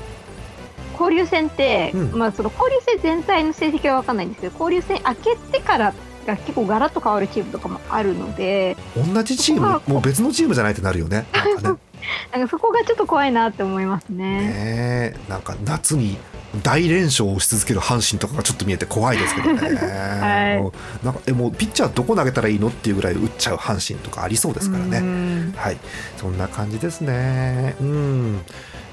[1.00, 5.94] 交流戦って、うん、まあその交流戦全体の成績は分かんないんですけど交流戦明けてから
[6.26, 11.26] が結構ガラッと変わるチームとかもあるので同じチームもう別のチームじゃないってなるよね。
[11.34, 11.78] なんかね
[12.32, 15.14] なんかそこがちょっと怖いなって思いますね。
[15.14, 16.18] ねなんか夏に
[16.64, 20.72] 大連勝をし続ける阪神とかがちょっと見えて怖いですけどね、 は
[21.04, 25.54] い、なんかえもうピッチャーどこ投げたらいいのっていうぐらい打っちゃう阪神とかありそうですからね。
[25.56, 25.78] はい。
[26.18, 27.76] そんな感じですね。
[27.82, 28.42] うん。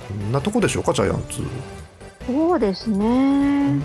[0.08, 1.42] こんなとこでしょうかジャイアンツ。
[2.26, 3.80] そうですね。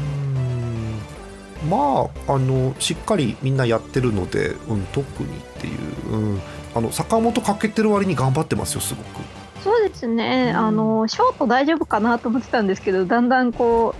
[1.70, 5.72] まああのしっかりみんなやってるので、うん、特にってい
[6.10, 6.42] う、うん、
[6.78, 9.22] あの坂本かけてる割に頑張ってますよすごく。
[9.64, 13.96] そうですね、あのショート大丈夫かなと思ってたんですけどだんだんこ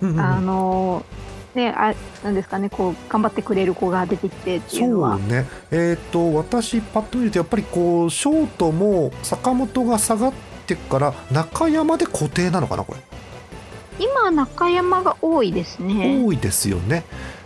[0.00, 1.04] う、うんうん、あの
[1.54, 5.18] ねあなんですかねこう頑張ってくれる子が出てきてっていうのは。
[5.18, 5.46] そうね。
[5.70, 10.32] えっ、ー、と私パッと見るとやっぱりこうショートも坂本が下がっ
[10.66, 13.00] てから中山で固定なのかなこれ。
[13.98, 16.22] 今中山が多いですね。
[16.22, 17.04] 多いですよね、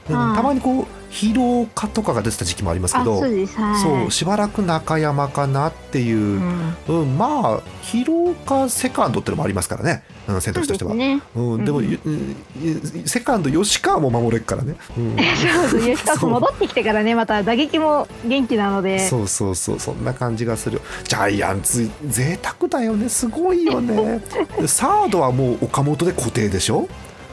[0.08, 6.40] うん、たまにこう疲労化とかが出てた時期もありますけどそうはい、しばらく中山かなっていう、
[6.88, 10.94] うん、うん、まあ疲労化セカンドっていうのもありますからね、うん、選択肢としては。
[10.94, 12.37] ね、うん、でも、うん、
[13.07, 14.77] セカンド吉川も守れるからね。
[14.96, 15.16] うん、
[15.68, 19.01] そう吉川 戻ってきてからねまた打撃も元気なので。
[19.01, 20.81] そうそうそうそんな感じがする。
[21.05, 23.09] ジャイアンツ贅沢だよね。
[23.09, 24.20] すごいよね。
[24.66, 26.88] サードはもう岡本で固定でしょ？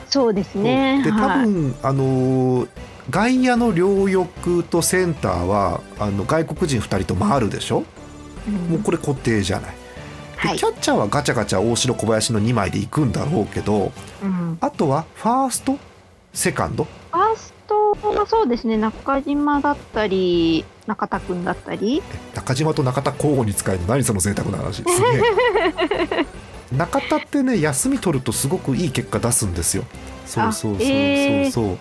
[0.09, 1.03] そうですね。
[1.03, 2.67] で多分、はい、あのー
[3.09, 7.83] 外野の両翼とセンターはあの外国人2人と回るでしょ、
[8.47, 9.75] うん、もうこれ固定じゃない。
[10.35, 10.57] はい。
[10.57, 13.91] キャッチャーはガチャガチャ大城小林の2枚でいくんだろうけど
[14.21, 15.77] うん、あとはファースト
[16.33, 16.83] セカンド？
[16.83, 22.01] ファーストがそうですね中島だったり中田君だったり。
[22.35, 24.77] 中島と中田交互に使えるの何その贅沢な話。
[24.77, 24.91] すげ
[26.19, 26.25] え。
[26.75, 29.83] 中田ってね休み取るとすごくいい結果出すんですよ。
[30.25, 31.77] そうそうそうそうそう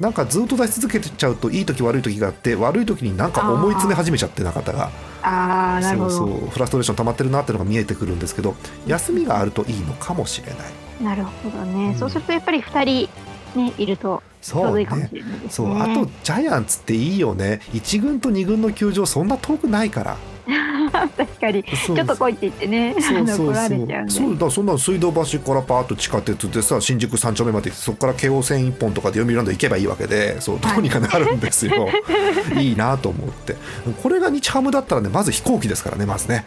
[0.00, 4.90] なんかずっと出し続けちゃうといい時悪い時があって悪い時になんか思い詰め始めちゃって中田が。
[5.22, 6.10] ああなるほど。
[6.10, 11.04] そうそうフラストレーション溜まってるなっていうのが見えてくるんですけど休みがあるといいのかもしれない。
[11.04, 13.08] なるほどね、うんそうするとやっぱり2人
[13.56, 15.50] ねいるとちょうそうどいいかもねしれないですね。
[15.50, 17.60] そうあとジャイアンツっていいよね。
[17.72, 20.16] 1軍と2軍の球場そんな遠くないから。
[21.16, 21.64] 確かに。
[21.86, 22.96] そうちょっと来いって言ってね。
[22.98, 24.12] あの来られちゃうんで。
[24.12, 31.88] そうだそんなの水道橋からパーッと地下鉄でさ新宿三丁目までそこから京王線一本とかで読売ランド行けばいいわけでそうどうにかなるんですよ、
[32.58, 33.56] い、いなと思って。
[34.02, 36.44] これが日ハムだったらねまず飛行機ですからねまずね。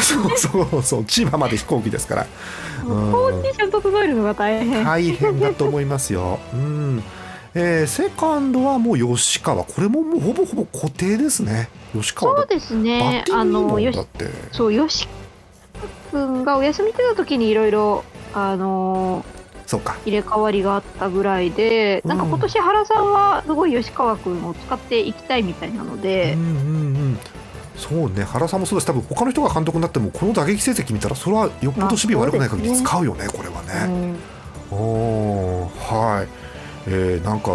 [0.00, 0.36] そう
[0.70, 2.22] そうそう千葉まで飛行機ですから。
[2.22, 2.24] う
[2.66, 6.38] んコンディション整えるのが大変、大変だと思いますよ。
[6.52, 7.02] うん。
[7.54, 9.64] えーセカンドはもう吉川。
[9.64, 11.68] これももうほぼほぼ固定ですね。
[11.92, 13.24] 吉川だそうですね。
[13.32, 14.26] あのだって。
[14.52, 15.06] そう吉
[16.12, 19.24] 川君がお休みしてた時にいろいろあの
[19.66, 19.96] そうか。
[20.04, 26.50] 入れ替わりがあったぐらいで、なんか今年原さんはすごい吉川君を使っていきたいみたいなので、うんうんう
[27.10, 27.18] ん
[27.80, 34.12] そうね原さんもそうです多分他の人が監督になってもこの打撃成績見たらそれはよっぽど守備悪くない限り使うよねこれはうね。
[34.12, 34.16] ん。
[34.70, 36.28] おーはい、
[36.86, 37.50] えーなんか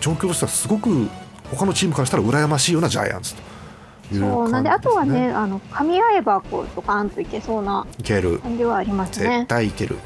[0.00, 1.08] 状況としてはすごく
[1.50, 3.42] 他のチームからしたら羨ましいようなジャイアンツと
[4.14, 8.38] いうそうなんであとはねあの噛み合えばこうドカーンといけそうないける。
[8.40, 9.46] 感じはあります絶ね。
[9.48, 9.96] 対いける。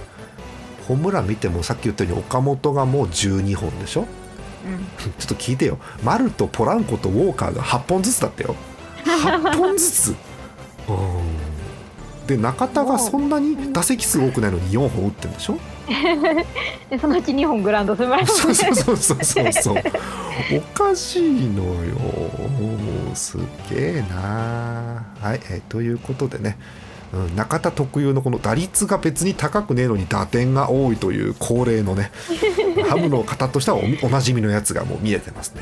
[0.89, 4.03] ホームラン見てもさっき言ったように岡本がもう12本でしょ？
[4.03, 4.09] うん。
[5.19, 5.79] ちょっと聞いてよ。
[6.03, 8.55] 丸とポランコとウォーカーが8本ずつだったよ
[9.05, 10.09] 8本ずつ。
[10.09, 10.17] うん。
[12.27, 15.59] で中田がそんなに打席数多くないのに4本打ってるんでしょ？
[16.89, 19.77] でそのうち2本グラウンド済まれますそうそうそうそうそう。
[20.57, 21.97] おかしいのよ。
[23.15, 23.37] す
[23.71, 26.57] げえなはい、えーということでね、
[27.13, 32.11] うん、中田特有のこの打率が別に高くねえのに打点が多いという恒例のね
[32.89, 35.61] ハムの方としてはおおなじみのやつがもう見えてますね。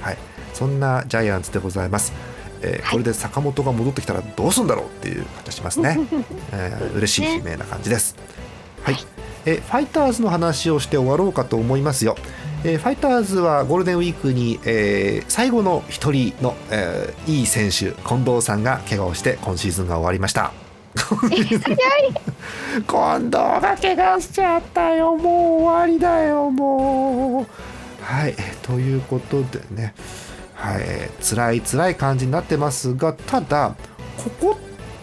[0.00, 0.18] はい
[0.56, 2.14] そんなジャイアンツでございます。
[2.62, 5.98] えーこれで坂本が戻ってきたらどうするんだろうっていう形しますね、
[6.52, 8.16] えー嬉しい悲鳴な感じです。
[8.82, 8.96] はい、
[9.44, 12.16] えーファイターズの話をして終わろうかと思いますよ、
[12.64, 20.52] えーファイターズはゴールデンウィークに、えー最後の一人の、えーいい選手近藤さんが怪我をして今シーズンが終わりました。
[20.96, 21.18] 近
[23.18, 25.14] 藤が怪我しちゃったよ。
[25.14, 28.02] もう終わりだよもう。
[28.02, 28.34] はい。
[28.38, 29.94] えーということでね
[30.56, 30.82] はい。
[30.82, 33.74] えー辛い辛い感じになってますがただ
[34.16, 34.58] ここ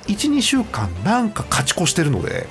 [0.07, 2.47] 12週間なんか勝ち越してるので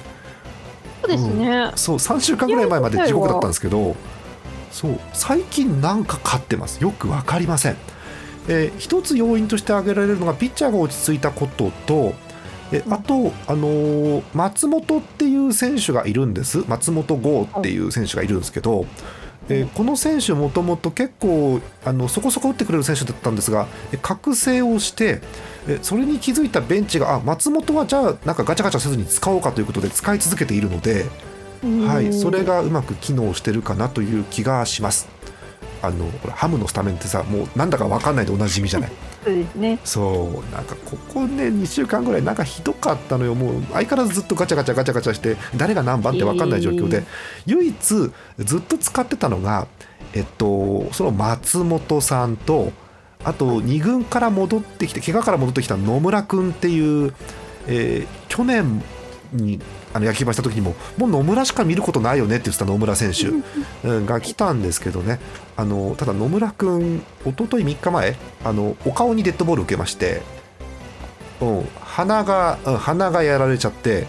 [1.03, 1.73] そうですね。
[1.75, 3.97] そう3週間ぐらい前まで地獄だったんですけど
[4.71, 6.83] そう最近なんか勝ってます。
[6.83, 7.77] よく分かりません、
[8.49, 12.15] えー一つ要因として挙げられるのがピッチャーが落ち着いたことと
[12.73, 16.65] えあと、あのー松本っていう選手がいるんです。
[16.69, 18.87] 松本剛っていう選手がいるんですけど、
[19.61, 25.21] えーこの選手もともと結構あのそこそこ打ってくれる選手だったんですがえ覚醒をして
[25.69, 31.07] えそれに気づいたベンチがあ松本はじゃあなんかガチャガチャせずに使おうかということで使い続けているので、
[31.87, 35.09] はい、それがうまく機能してるかなという気がします。
[35.83, 38.91] あのハムのスタメンってさもうなんだか分かんないでおなじみじゃない？
[39.25, 39.79] そうですね。
[39.85, 43.35] そうなんかここね2週間ぐらいなんかひどかったのよ。
[43.35, 47.05] もう相変わらずずっとガチャガチャガチャガチャして誰が何番って分かんない状況で、えー
[47.47, 48.13] 唯一ず
[48.59, 49.67] っと使ってたのが
[50.15, 52.73] えっとその松本さんと
[53.25, 57.15] あと2軍から戻ってきて怪我から戻ってきた野村君っていう、
[57.69, 58.83] えー去年
[59.33, 59.61] に
[59.93, 63.29] あの野球場した時にももう野村しか見ることないよねって言ってた野村選手。
[63.89, 64.07] うん。
[64.07, 65.19] が来たんですけどね。
[65.57, 70.23] あのただ野村君一昨日3日前あのお顔にデッドボール受けまして、
[71.41, 74.07] うん、鼻が、うん、鼻がやられちゃって、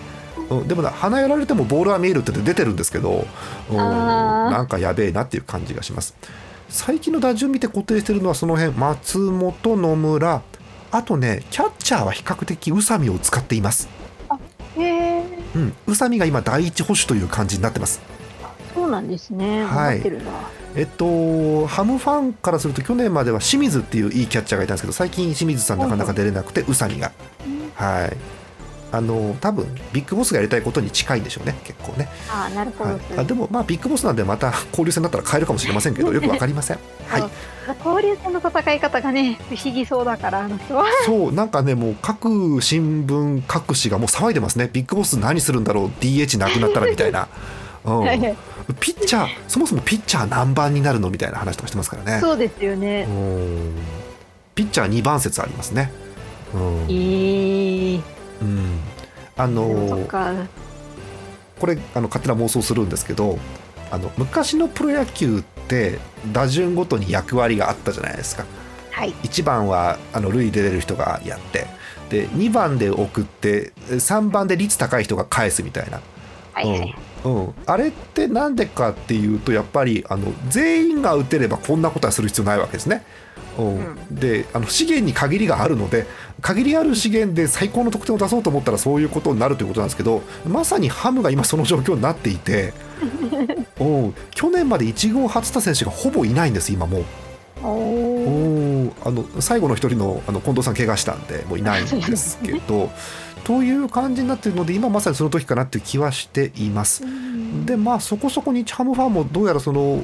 [0.50, 3.26] うん、でもな鼻やられてもボールは見えるって出てるんですけど、
[3.70, 6.16] うん、なんかやべえなっていう感じがします。
[6.70, 10.42] 最近の打順見て固定してるのはその辺松本野村
[10.90, 13.90] あとねキャッチャーは比較的宇佐美を使っています
[14.78, 15.24] へえ。
[15.56, 18.02] うん、宇佐美が今第一保守という感じになってます
[18.74, 19.64] そうなんですね。
[19.64, 20.02] はい。
[20.76, 27.12] えっと、ハムファンからすると去年までは清水っていういいキャッチャーがいたんですけど最近清水さんなかなか出れなくて宇佐美が、
[27.76, 28.18] はい、
[28.94, 31.56] あの多分ビッグボスがやりたいことに近いんでしょうね。
[31.64, 32.08] 結構ね。
[32.30, 36.78] あなるほど、はい、あでもまあビッグボスなんでまた 交流戦だったら変えるかもしれませんけど よくわかりません。
[37.08, 37.24] はい。
[37.84, 44.70] 交流戦の戦い方がね不思議そうだからあの人はそうなんかねもう各新聞各紙がもう騒いでますね。
[44.72, 47.28] ビッグボス何するんだろう？DH なくなったらみたいな。
[47.86, 48.08] うん、
[48.80, 52.22] ピッチャーそもそもピッチャー何番になるのみたいな話とかしてますからね。
[52.22, 53.06] そうですよね。
[54.56, 55.92] ピッチャー2番説ありますね、
[56.54, 56.94] うん、えー、うん
[59.38, 60.08] あの
[61.60, 63.40] これあの勝手な妄想するんですけど
[63.92, 66.00] あの昔のプロ野球って
[66.32, 68.46] 打順ごとに役割があったじゃないですか。
[68.92, 71.66] はい、1番はあの塁で出れる人がやって
[72.10, 76.00] で2番で送って3番で率高い人が返すみたいな。
[76.54, 83.04] はいはい、うん、うん、あれって何でかっていうとやっぱりあの全員が打てればこんなことはする必要ないわけですね。
[83.58, 83.62] う。
[83.62, 86.06] ん、であの資源に限りがあるので
[86.42, 92.74] 限りある資源で最高の得点を出そうと思ったらそういうことになるということなんですけどまさにハムが今その状況になっていて
[93.80, 93.84] う。
[93.84, 97.04] ん去年まで1号初田選手がほぼいないんです今もう。
[97.66, 102.90] おあの最後の一人のあの近藤さん怪我したんでもういないんですけど
[103.44, 107.04] という感じになっているので今まさにその時かなっていう気はしています。
[107.66, 110.04] でまあそこそこ日ハムファンもどうやらその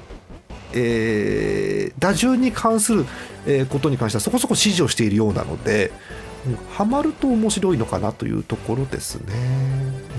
[0.73, 3.05] えー、打順に関する、
[3.45, 5.91] えー、ことに関してはそこそこ支持をしているようなので、
[6.47, 9.33] うん、ハマると面白いのかなというところですね。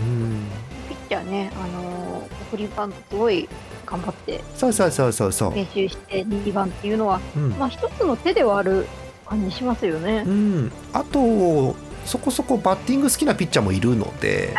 [0.07, 0.47] うん、
[0.89, 3.49] ピッチャーね、あのー、送りバントすごい
[3.87, 8.87] 頑張ってそうそうそうそうそう練習して2番っていうのは、うん、まあ一つの手ではある
[9.27, 10.25] 感じしますよね。
[10.27, 14.55] うん、あとそこそこバッティング好きなピッチャーもいるので、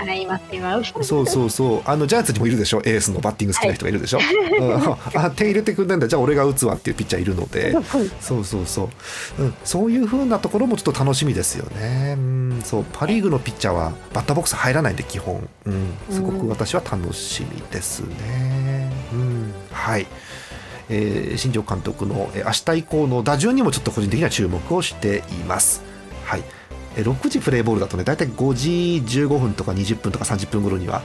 [1.04, 1.82] そうそうそう。
[1.86, 2.80] あのジャイアンツにもいるでしょ。
[2.80, 6.08] エースのバッティング好きな人がいるでしょ、はい、あ手入れてくんないんだ。
[6.08, 7.73] じゃあ俺が打つわっていうピッチャーいるので。
[8.19, 8.65] そうそう。
[8.65, 8.89] そ
[9.39, 12.86] う、うん、そういうふうなところもちょっと楽しみですよね、うん、そう。
[12.91, 20.08] パ・リーグのピッチャーはバッターボックス入らないんで基本、うん、すごく私は楽しみですね、うん、はい。
[20.89, 25.82] えー、新庄監督の明日以降の打順にもちょっと個人的には注目をしています。
[26.25, 26.43] はい
[26.95, 31.01] 6時プレーボールだとね大体5時15分とか20分とか30分頃には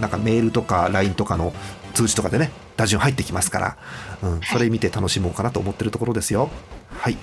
[0.00, 1.52] なんかメールとか LINE とかの
[1.94, 3.76] 通知とかでね打順入ってきますから、
[4.22, 6.50] うん、それ見て楽しもうかなと思ってるところですよ。
[6.98, 7.16] はい、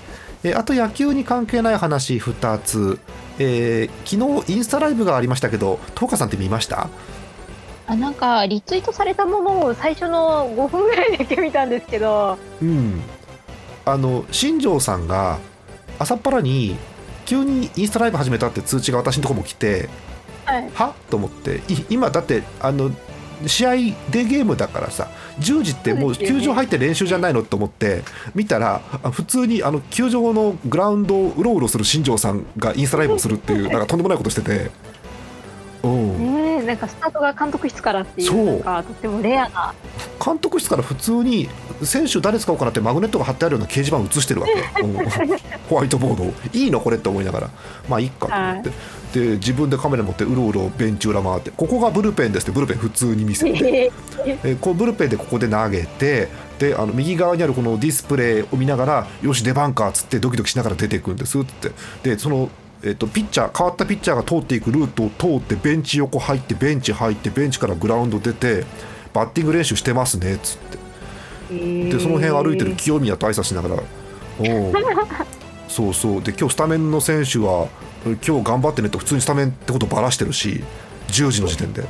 [0.43, 2.99] えあと野球に関係ない話2つ、
[3.39, 6.89] えー、昨日インスタライブがありましたけど東花さんって見ました？
[7.87, 12.37] あなんかリツイートされたものを最初の5分ぐらいだけ見たんですけど。
[12.61, 13.01] うん。
[13.83, 15.39] あの新庄さんが
[15.97, 16.77] 朝っぱらに
[17.31, 19.87] 急にインスタライブ始めたって通知が私のとこも来て、
[20.43, 22.91] はい、はと思って今だってあの
[23.47, 28.03] 試合デーゲームだからさ10時ってもう球場入って練習じゃないのと思って
[28.35, 28.79] 見たら
[29.13, 34.90] 普通にあの球場のグラウンドをうろうろする新庄さんがインスタライブをするっていうなんかとんでもないことしてて。
[35.87, 39.73] ねなんかスタートが監督室からっていうなんかとてもレアな。
[40.23, 41.49] 監督室から普通に
[41.83, 44.53] 選手誰使おうかなってマグネットが貼ってあるような掲示板を映してるわけ、
[45.69, 46.33] ホワイトボードを。
[46.53, 47.49] いいのこれって思いながら。
[47.89, 48.27] まあいいか。
[48.27, 48.71] と思って。
[49.11, 53.91] で自分でカメラ持ってうろうろベンチ裏回ってここがブルペンですってブルペン普通に見せて。
[54.43, 61.71] えこうブルペンでここで投げてであの右側にあるこのディスプレイを見ながらよし出番かっつってドキドキしながら出ていくんですって。
[62.03, 62.49] でその
[62.83, 68.65] えっと、ピッチャー変わったピッチャーが通っていくルートを通ってベンチ横入ってベンチ入ってベンチからグラウンド出て
[69.13, 70.81] バッティング練習してますねっつって。
[71.51, 73.75] でその辺歩いてる清宮と挨拶しながら
[74.39, 74.73] お
[75.67, 76.23] そうそう。
[76.23, 77.67] で今日スタメンの選手は
[78.05, 80.63] 今日頑張ってねと普通にスタメンってことばらしてるし
[81.09, 81.83] 10時の時点で。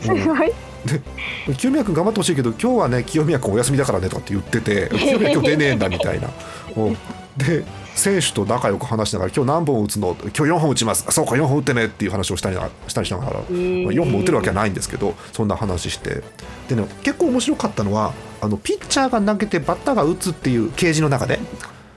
[0.00, 0.52] すごい。
[0.86, 6.28] で清宮君頑張ってほしいけど今日はね清宮君お休みだからねとかって言ってて清宮今日出ねえんだみたいな。
[7.36, 7.64] で
[7.96, 10.16] 選手と仲良く話しながら今日何本打つの？
[10.20, 11.04] 今日4本打ちます。
[11.10, 11.86] そうか4本打ってね。
[11.86, 12.56] っていう話をしたり
[12.86, 16.22] したりしながら、まあ、4本打てるわけはないんですけどそんな話して。
[16.68, 21.40] でね結構面白かったのはあのピッチャーが投げてバッターが打つっていうケージの中で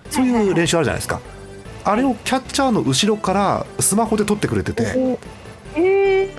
[0.09, 1.19] そういう練習あるじゃないですか。
[1.83, 5.19] あれをキャッチャーの後ろからスマホで撮ってくれてて。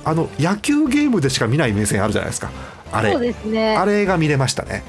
[0.03, 2.51] あの野球ゲームでしか見ない目線あるじゃないですか。
[2.91, 4.83] あれ、ね、あれが見れましたね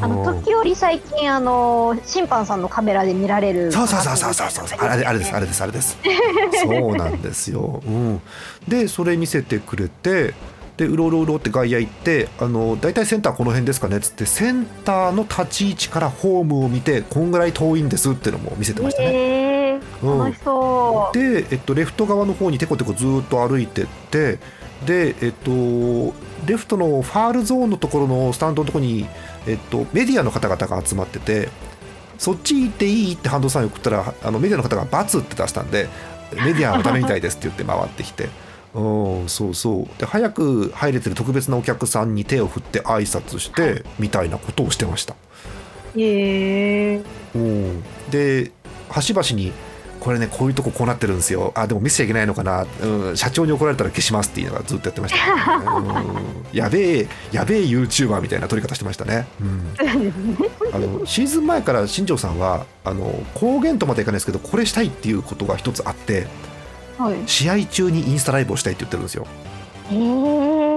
[0.00, 3.72] あの時折最近あの審判さんのカメラで見られる。
[3.72, 4.78] そうそうそうそうそうそう。
[4.80, 5.98] あれあれですあれですあれです。
[6.62, 8.20] そうなんですよ、うん、
[8.66, 10.34] でそれ見せてくれて
[10.78, 19.08] でうろうろうろって外野行ってあの大体センターこの辺ですかねっつってセンターの立ち位置からホームを見てこんぐらい遠いんですっていうのも見せてましたね。
[19.12, 19.47] えー、
[20.02, 24.38] 楽しそう、で、えっと、レフト側の方にてこてこずっと歩いてって
[24.86, 26.14] で、えっと、
[26.46, 29.06] レフトのファールゾーンのところのスタンドのところに
[29.48, 31.48] えっと、メディアの方々が集まってて
[32.18, 35.88] そっち行っていいって半藤さんに送ったらあのメディアの方が「×」って出したんで
[36.32, 38.28] メディアのためみたいですって言って回ってきて。
[38.74, 39.98] うん、そうそう。
[39.98, 45.14] で早く入れてる特別なお客さんに手を振って挨拶してみたいなことをしてました。
[45.96, 48.52] へえー、で
[48.90, 49.52] 端々に
[50.08, 51.52] これねこういうとここうなってるんですよ。
[51.54, 59.74] あでも見せちゃいけないのかな、うん、社長に怒られたら消しますっていうのがずっとやってました、ね、うん、やべえやべえ YouTuber みたいな撮り方してましたね、うん、
[60.72, 66.26] あのシーズン前から新庄さんはあの公言とまでいかないですけどこれしたいっていうことが一つあって、
[66.96, 69.26] はい、試合中にインスタライブをしたいって言ってるんですよ。
[69.90, 70.67] えー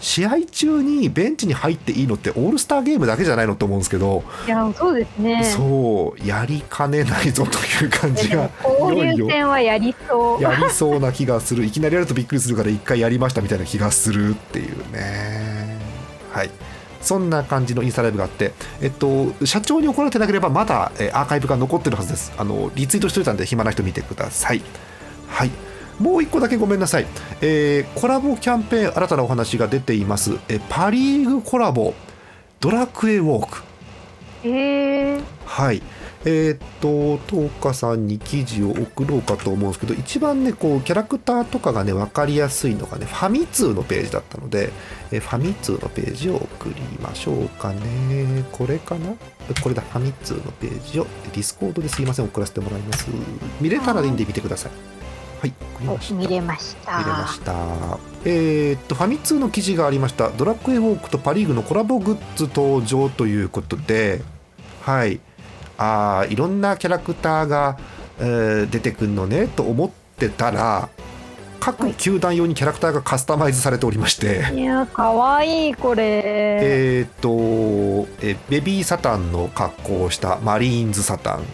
[0.00, 5.44] 試合中にベンチに入っていいのってオールスターゲームだけじゃないのと思うんですけどいやそうですね。
[5.44, 10.42] そうやりかねないぞという感じが交流戦はやりそう。
[10.42, 11.64] やりそうな気がする。
[11.64, 15.78] いきなりやるとびっくりするから一回やりましたみたいな気がするっていうね。
[16.32, 16.50] はい。
[17.00, 22.32] そんな感じのインスタライブがあって、えっと、社長に怒られてなければまだ、えアーカイブが残ってるはずです。
[22.36, 24.62] あのリツイートしといたんで暇な人見てください。
[25.28, 25.65] はい
[25.98, 27.06] もう一個だけごめんなさい、
[27.40, 31.94] えー、コラボキャンペーン新たなお話が出ています、えパ・リーグコラボ
[32.60, 33.62] ドラクエウォーク。
[34.44, 35.82] えー、はい。
[36.28, 44.72] えー、っと東花さんに記事を送ろうかと思うんですけど一番ねこうキャラクターとかがね分かりやすいのがねファミ通のページだったので、
[45.12, 48.44] えファミ通のページを送りましょうかね。
[48.50, 49.14] これかな？
[49.62, 49.82] これだ。
[49.82, 52.24] ファミ通のページを Discord ですいません。
[52.24, 53.06] 送らせてもらいます。
[53.60, 54.95] 見れたらいいんで見てください
[55.40, 55.52] はい。
[56.12, 56.98] 見れました。
[56.98, 57.54] 見れました。
[58.24, 60.30] えー、っとファミ通の記事がありました。
[60.30, 64.22] ドラクエウォークとパ・リーグのコラボグッズ登場ということで
[64.82, 65.20] はい。
[65.78, 67.78] あいろんなキャラクターが、
[68.18, 70.88] えー、出てくるのねと思ってたら
[71.60, 76.22] 各球団用にキャラクターがカスタマイズされておりまして、いやかわいいこれ。
[76.62, 81.44] えっ、とえベビーサタンの格好をしたマリーンズサタン。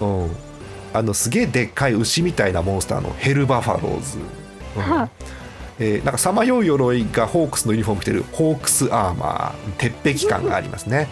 [0.00, 0.47] うん
[0.92, 5.10] あのすげえでっかい牛みたいなモンスターのヘルバファローズ、うん。
[5.80, 9.70] えー、なんかさまよう鎧がホークスのユニフォーム着てるホークスアーマー。
[9.78, 11.08] 鉄壁感がありますね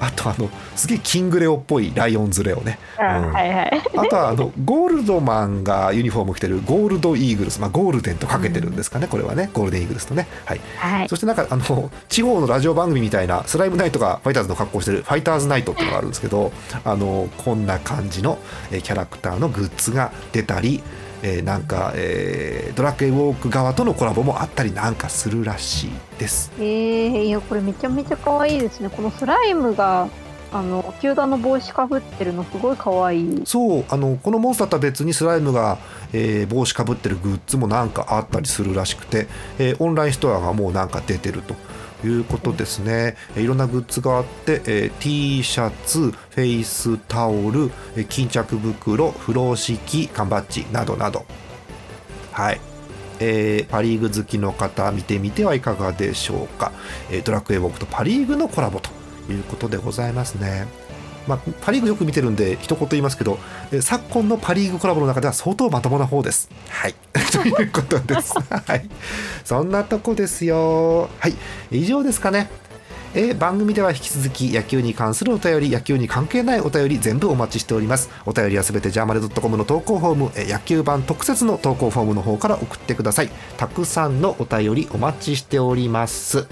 [0.02, 9.50] あとあのすげえキングレオっぽいライオンズレオね、うん、はいはい、 あとはあのゴールドマンがユニフォーム着てるゴールドイーグルス、まあ、ゴールデンとかけてるんですかね、これはね。
[9.52, 16.52] ゴールデンイーグルスとね、はい、はい、そしてなんかあの地方のラジオ番組みたいなスライムナイトがファイターズの格好してるファイターズナイトっていうのがあるんですけど
[16.84, 18.38] あのこんな感じの
[18.70, 20.82] キャラクターのグッズが出たり
[21.22, 26.52] えー、なんか、えー、ドラクエウォーク側とのコラボもあったりなんかするらしいです。
[26.58, 28.90] えー、いやこれめちゃめちゃ可愛いですね。
[28.90, 30.08] このスライムが
[30.52, 35.78] あの球団の帽子かぶってるのすごい可愛いそうあのこのモンスターとは別にスライムが、
[36.12, 41.54] えー、帽子かぶってるグッズもなんかあったりするらしくて、えー、オンラインストアがもうなんか出てると
[42.04, 51.24] いうことですね、いろんなグッズがあって、え、T シャツフェイスタオルえ巾着袋風呂敷缶バッジなどなど。
[52.32, 52.60] はい、
[53.18, 56.72] えー、パ・リーグ好きの方見てみてはいかがでしょうか、
[57.10, 58.90] えー、ドラクエウォークとパ・リーグのコラボと
[59.30, 60.89] いうことでございますね。
[61.26, 63.38] まあ、パ・リーグよく見てるんで一言言いますけど
[63.80, 66.48] 昨今のパ・リーグコラボの中では相当まともな方です。
[66.68, 66.94] はい
[67.32, 68.34] ということです。
[68.50, 68.88] はい、
[69.44, 71.08] そんなとこですよ。
[71.18, 71.34] はい
[71.70, 72.50] 以上ですかね。
[73.12, 86.46] え番組では引き続き野球に関するお便り野球に関係ないお便り全部お待ちしておりますお便りはすべてジャーマネドットコムの投稿フォームえ野球版特設の投稿フォームの方から送ってくださいたくさんのお便りお待ちしております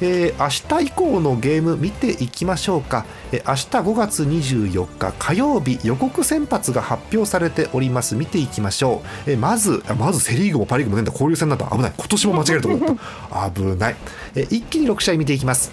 [0.00, 8.14] えー、明日以降のゲーム見ていきましょうか、えー、明日5月24日火曜日予告先発が発表されております。
[8.14, 11.12] 見ていきましょう、えー、まずまずセ・リーグもパ・リーグも出んだ。
[11.12, 11.66] 交流戦なんだ。
[11.70, 11.92] 危ない。
[11.96, 12.98] 今年も間違えると思っ
[13.30, 13.50] た。
[13.50, 13.96] 危ない、
[14.34, 15.72] えー、一気に6試合見ていきます。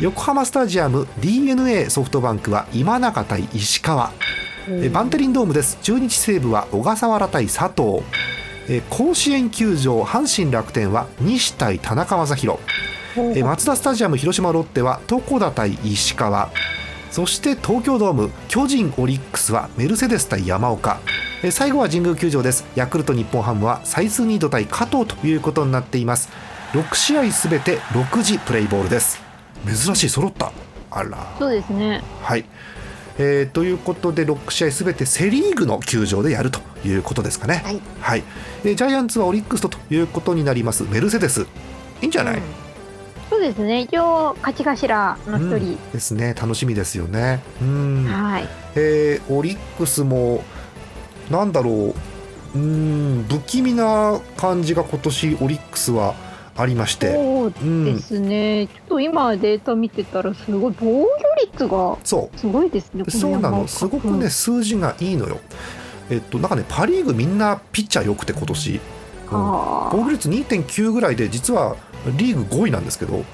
[0.00, 4.10] 横浜スタジアム d n a ソフトバンクは今永対石川、
[4.66, 5.78] えー、バンテリンドームです。
[5.82, 8.02] 中日西武は小笠原対佐藤、
[8.68, 12.58] えー、甲子園球場阪神楽天は西対田中将大
[13.16, 16.50] えマツダスタジアム広島ロッテは床田対石川。
[17.10, 21.00] そして東京ドーム巨人オリックスはメルセデス対山岡。
[21.42, 22.64] え最後は神宮球場です。
[22.76, 26.28] ヤクルト日本ハムはサイスニード対加藤ということになっています。
[26.72, 29.20] 6試合すべて6時プレイボールです。
[29.66, 30.52] 珍しい揃った。
[30.90, 31.34] あら。
[31.38, 32.02] そうですね。
[32.22, 32.44] はい。
[33.18, 37.62] えー、ということで6試合すべてセ・リーグの球場でやるということですかね。
[37.64, 38.22] はい、はい、
[38.64, 40.84] えー、ジャイアンツはオリックスとということになります。
[40.84, 41.46] メルセデス。
[42.00, 42.69] いいんじゃない、うん
[43.30, 43.82] そうですね。
[43.82, 46.34] 一応勝ち頭の一人、うん、ですね。
[46.34, 47.40] 楽しみですよね。
[47.62, 48.04] うん。
[48.04, 48.48] はい。
[48.74, 50.42] えー、オリックスも
[51.30, 51.94] なんだろう。
[52.52, 56.16] うん不気味な感じが今年オリックスは
[56.56, 57.12] ありまして。
[57.14, 61.06] そうですね、うん、ちょっと今データ見てたらすごい防御
[61.44, 63.68] 率がすごいですねそうなの。
[63.68, 65.38] すごくね数字がいいのよ。
[66.10, 68.80] えっとなんかねパ・リーグみんなピッチャー良くて今年、うん、
[69.30, 71.76] 防御率2.9ぐらいで実は
[72.16, 73.24] リーグ5位なんですけど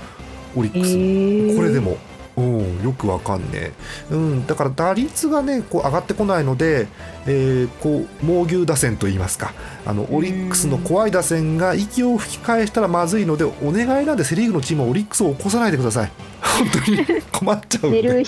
[0.56, 1.96] オリックス、これでも。
[2.36, 3.72] うん、よくわかんねえ、
[4.10, 6.86] うん、だから打率がねこう上がってこないので、
[7.26, 9.54] えー、こう猛牛打線といいますか。
[9.86, 16.12] あのオリックスの怖い打線が息を吹き返したらまずいのでお願いなんでセ・リーグのチームはオリックスを起こさないでください。
[16.42, 17.22] 本当に。
[17.32, 18.02] 困っちゃうんで。
[18.02, 18.26] 寝る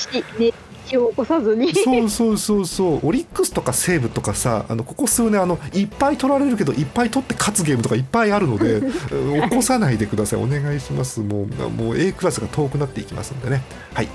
[0.96, 1.74] を起こさずに。
[1.74, 3.06] そうそうそうそう。
[3.06, 8.80] オリックスとか西武とかさあのここ数年あのいっぱい取られるけどいっぱい取って勝つゲームとかいっぱいあるので
[9.48, 10.42] 起こさないでください。
[10.42, 11.20] お願いします。
[11.20, 13.62] もうもう A クラスが遠くなっていきますんでね。
[13.94, 14.08] はい。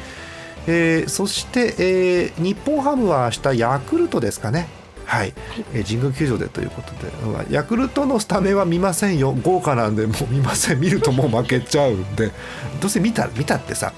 [0.67, 4.67] えー、そして、えー、日本ハムは明日ヤクルトですかね。
[5.05, 5.33] はい、
[5.73, 12.31] えー、神宮球場でということで、ヤクルトのスタメンは見ませんよ、豪華なんで、もう見ません、見るともう負けちゃうんで、
[12.79, 13.93] どうせ見た見たってさ、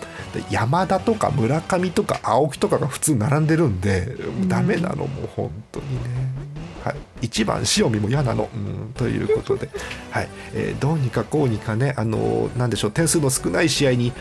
[0.50, 6.46] 山田とか村上とか青木とかが普通並んでるんで、うダメなの、もう本当にね。
[6.84, 9.70] はい、一番塩見も嫌なの、うん、ということで、
[10.12, 10.30] はい。
[10.54, 14.14] えー、どうにかこうにかね、あのー、なんでしょう点数の少ない試合に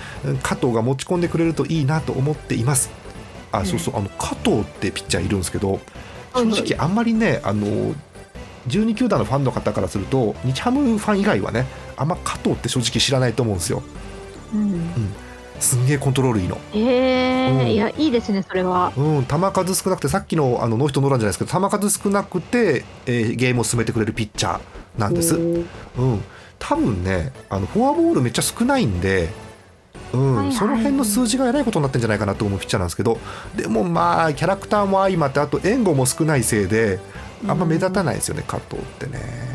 [0.43, 2.91] 加藤が持ち込んでくれるといいなと思っています。
[3.53, 3.97] あそうそう。
[3.97, 5.79] あの加藤ってピッチャーいるんですけど
[6.35, 7.95] 正直あんまりねあの
[8.69, 13.83] 12球団のファンの方からすると日ハムファン以外はねあんま加藤って正直知らないと思うんですよ。
[14.53, 14.91] うん、うん、
[15.65, 16.59] すんげえコントロールいいの。
[16.73, 18.93] ええーうん、いやいいですねそれは。
[18.97, 24.61] うん球数少なくてさっきのあのノーヒットノーランじゃないですけど球数少なくて、えー、ゲームを進めてくれるピッチャー
[24.99, 25.35] なんです。
[25.37, 25.67] うん
[26.59, 29.29] 多分ねあのフォアボールめっちゃ少ないんで。
[30.13, 33.19] うん、はいはい、その辺の数字がえらいことになってんじゃないかなと思うピッチャーなんですけど
[33.57, 37.01] でもまあキャラクターも相まってあと援護も少ないせいで
[37.49, 39.54] あんま目立たないですよね、加藤ってね。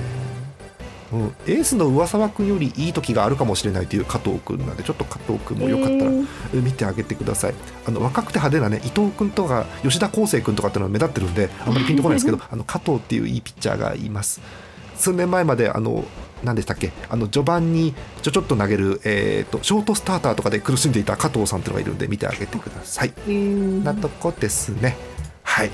[1.12, 6.12] うん、エースの上沢君よりいい時があるかもしれないという加藤君なんでちょっと加藤君もよかったら
[6.62, 7.54] 見てあげてください、
[7.86, 14.42] あの若くて派手なね伊藤君とか吉田康生君とかっていうのは目立ってるんであんまりピンとこないですけど あの加藤っていういいピッチャーがいます。
[14.96, 16.04] 数年前まであの
[16.44, 16.92] 何でしたっけ？
[17.10, 23.14] あの序盤にちょちょっと投げる、えーと、ショートスターターとかで苦しんでいた加藤さんっていうのがいるんで見てあげてください。
[23.84, 24.98] なとこですね。
[25.44, 25.72] はい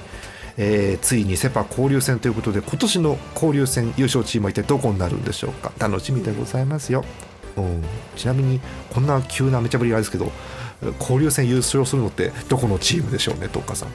[0.57, 5.71] えー、ついにセ・パ交流戦ということで今年の交流戦優勝チームは一体どこになるんでしょうか？
[5.77, 7.03] 楽しみでございますよ、
[7.57, 7.83] うん、
[8.15, 8.61] ちなみに
[8.93, 10.31] こんな急なめちゃぶりあれですけど
[10.99, 13.89] 交流戦優勝するのってどこのチームでしょうね東花さん。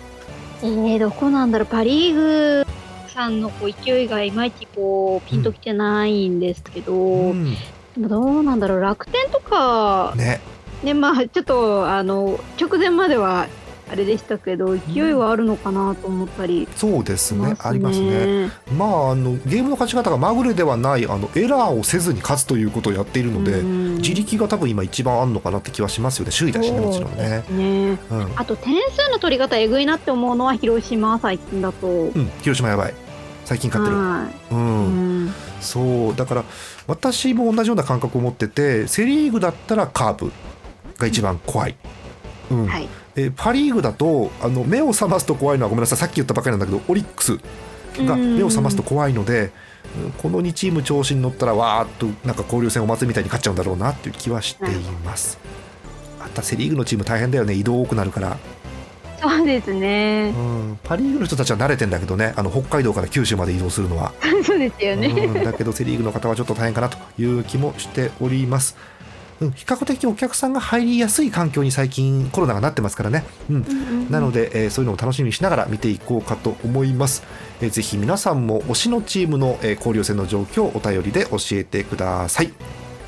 [0.63, 1.67] えー、どこなんだろう？
[1.67, 2.67] パ・リーグ
[3.09, 7.59] さんのこう勢いがいまいちこうピンときてないんですけど、うん、で
[7.99, 8.81] もどうなんだろう？
[8.81, 10.41] 楽天とかね。
[10.83, 13.47] ねまあちょっとあの直前までは
[13.91, 18.51] あれでしたけど勢いはあるのかなと思ったり、うん、そうですねありますね。
[18.76, 27.99] まああのゲームの勝ち方がまぐれではないあのエラーをせずに勝つということをやっているので、自力が多分今一番あるのかなって気はしますよね首位だしねもちろんね、ね。
[28.11, 32.95] うん、あと点数の取り方えぐいなって思うのは広島最近だと、うん、広島やばい。
[33.45, 33.97] 最近勝ってる、
[34.53, 36.45] うん、うん、そうだから
[36.86, 40.30] 私も同じような感覚を持っててセ・リーグだったらカープ
[40.99, 41.74] が一番怖い、
[42.53, 42.66] うん。
[42.66, 47.39] はい、えパ・リーグだとあの目を覚ますと怖いのはごめんなさいさっき言ったばかりなんだけどオリックス
[48.05, 49.51] が目を覚ますと怖いので
[50.19, 55.39] この2チーム調子に乗ったらわーっとなんか交流戦お祭りみたいに勝っちゃうんだろうなっていう気はしています。
[56.21, 57.55] またセ・リーグのチーム大変だよね。
[57.55, 58.39] 移動多くなるから。
[59.21, 62.33] そうですね、うん、パ・リーグの人たちは慣れてんだけどね。
[62.37, 64.13] あの北海道から九州まで移動するのは。
[64.45, 68.77] そうですよね、うん、だけどセ・リーグの方はちょっと大変かなという気もしております。
[69.41, 77.22] うん、比較的お客さんが入りやすい環境に最近コロナがなってますからね、うん、なので、えー、そういうのを楽しみにしながら見ていこうかと思います、
[77.61, 82.53] えー、ぜひ皆さんも推しのチームの、えー、交流戦の状況をお便りで教えてください。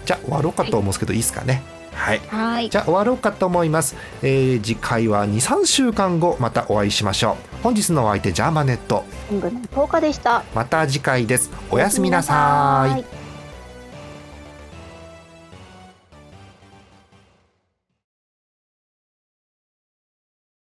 [0.05, 1.62] じゃあ終わろうかと思うんですけど、はい、いいですかね？
[1.93, 2.70] はい、はい。
[2.70, 7.62] じゃあ終わろうかと思います、えー、次回は23週間後またお会いしましょう。
[7.62, 9.05] 本日のお相手ジャーマネット。
[9.30, 10.43] 10日でした。
[10.55, 11.51] また次回です。
[11.70, 13.22] おやすみなさい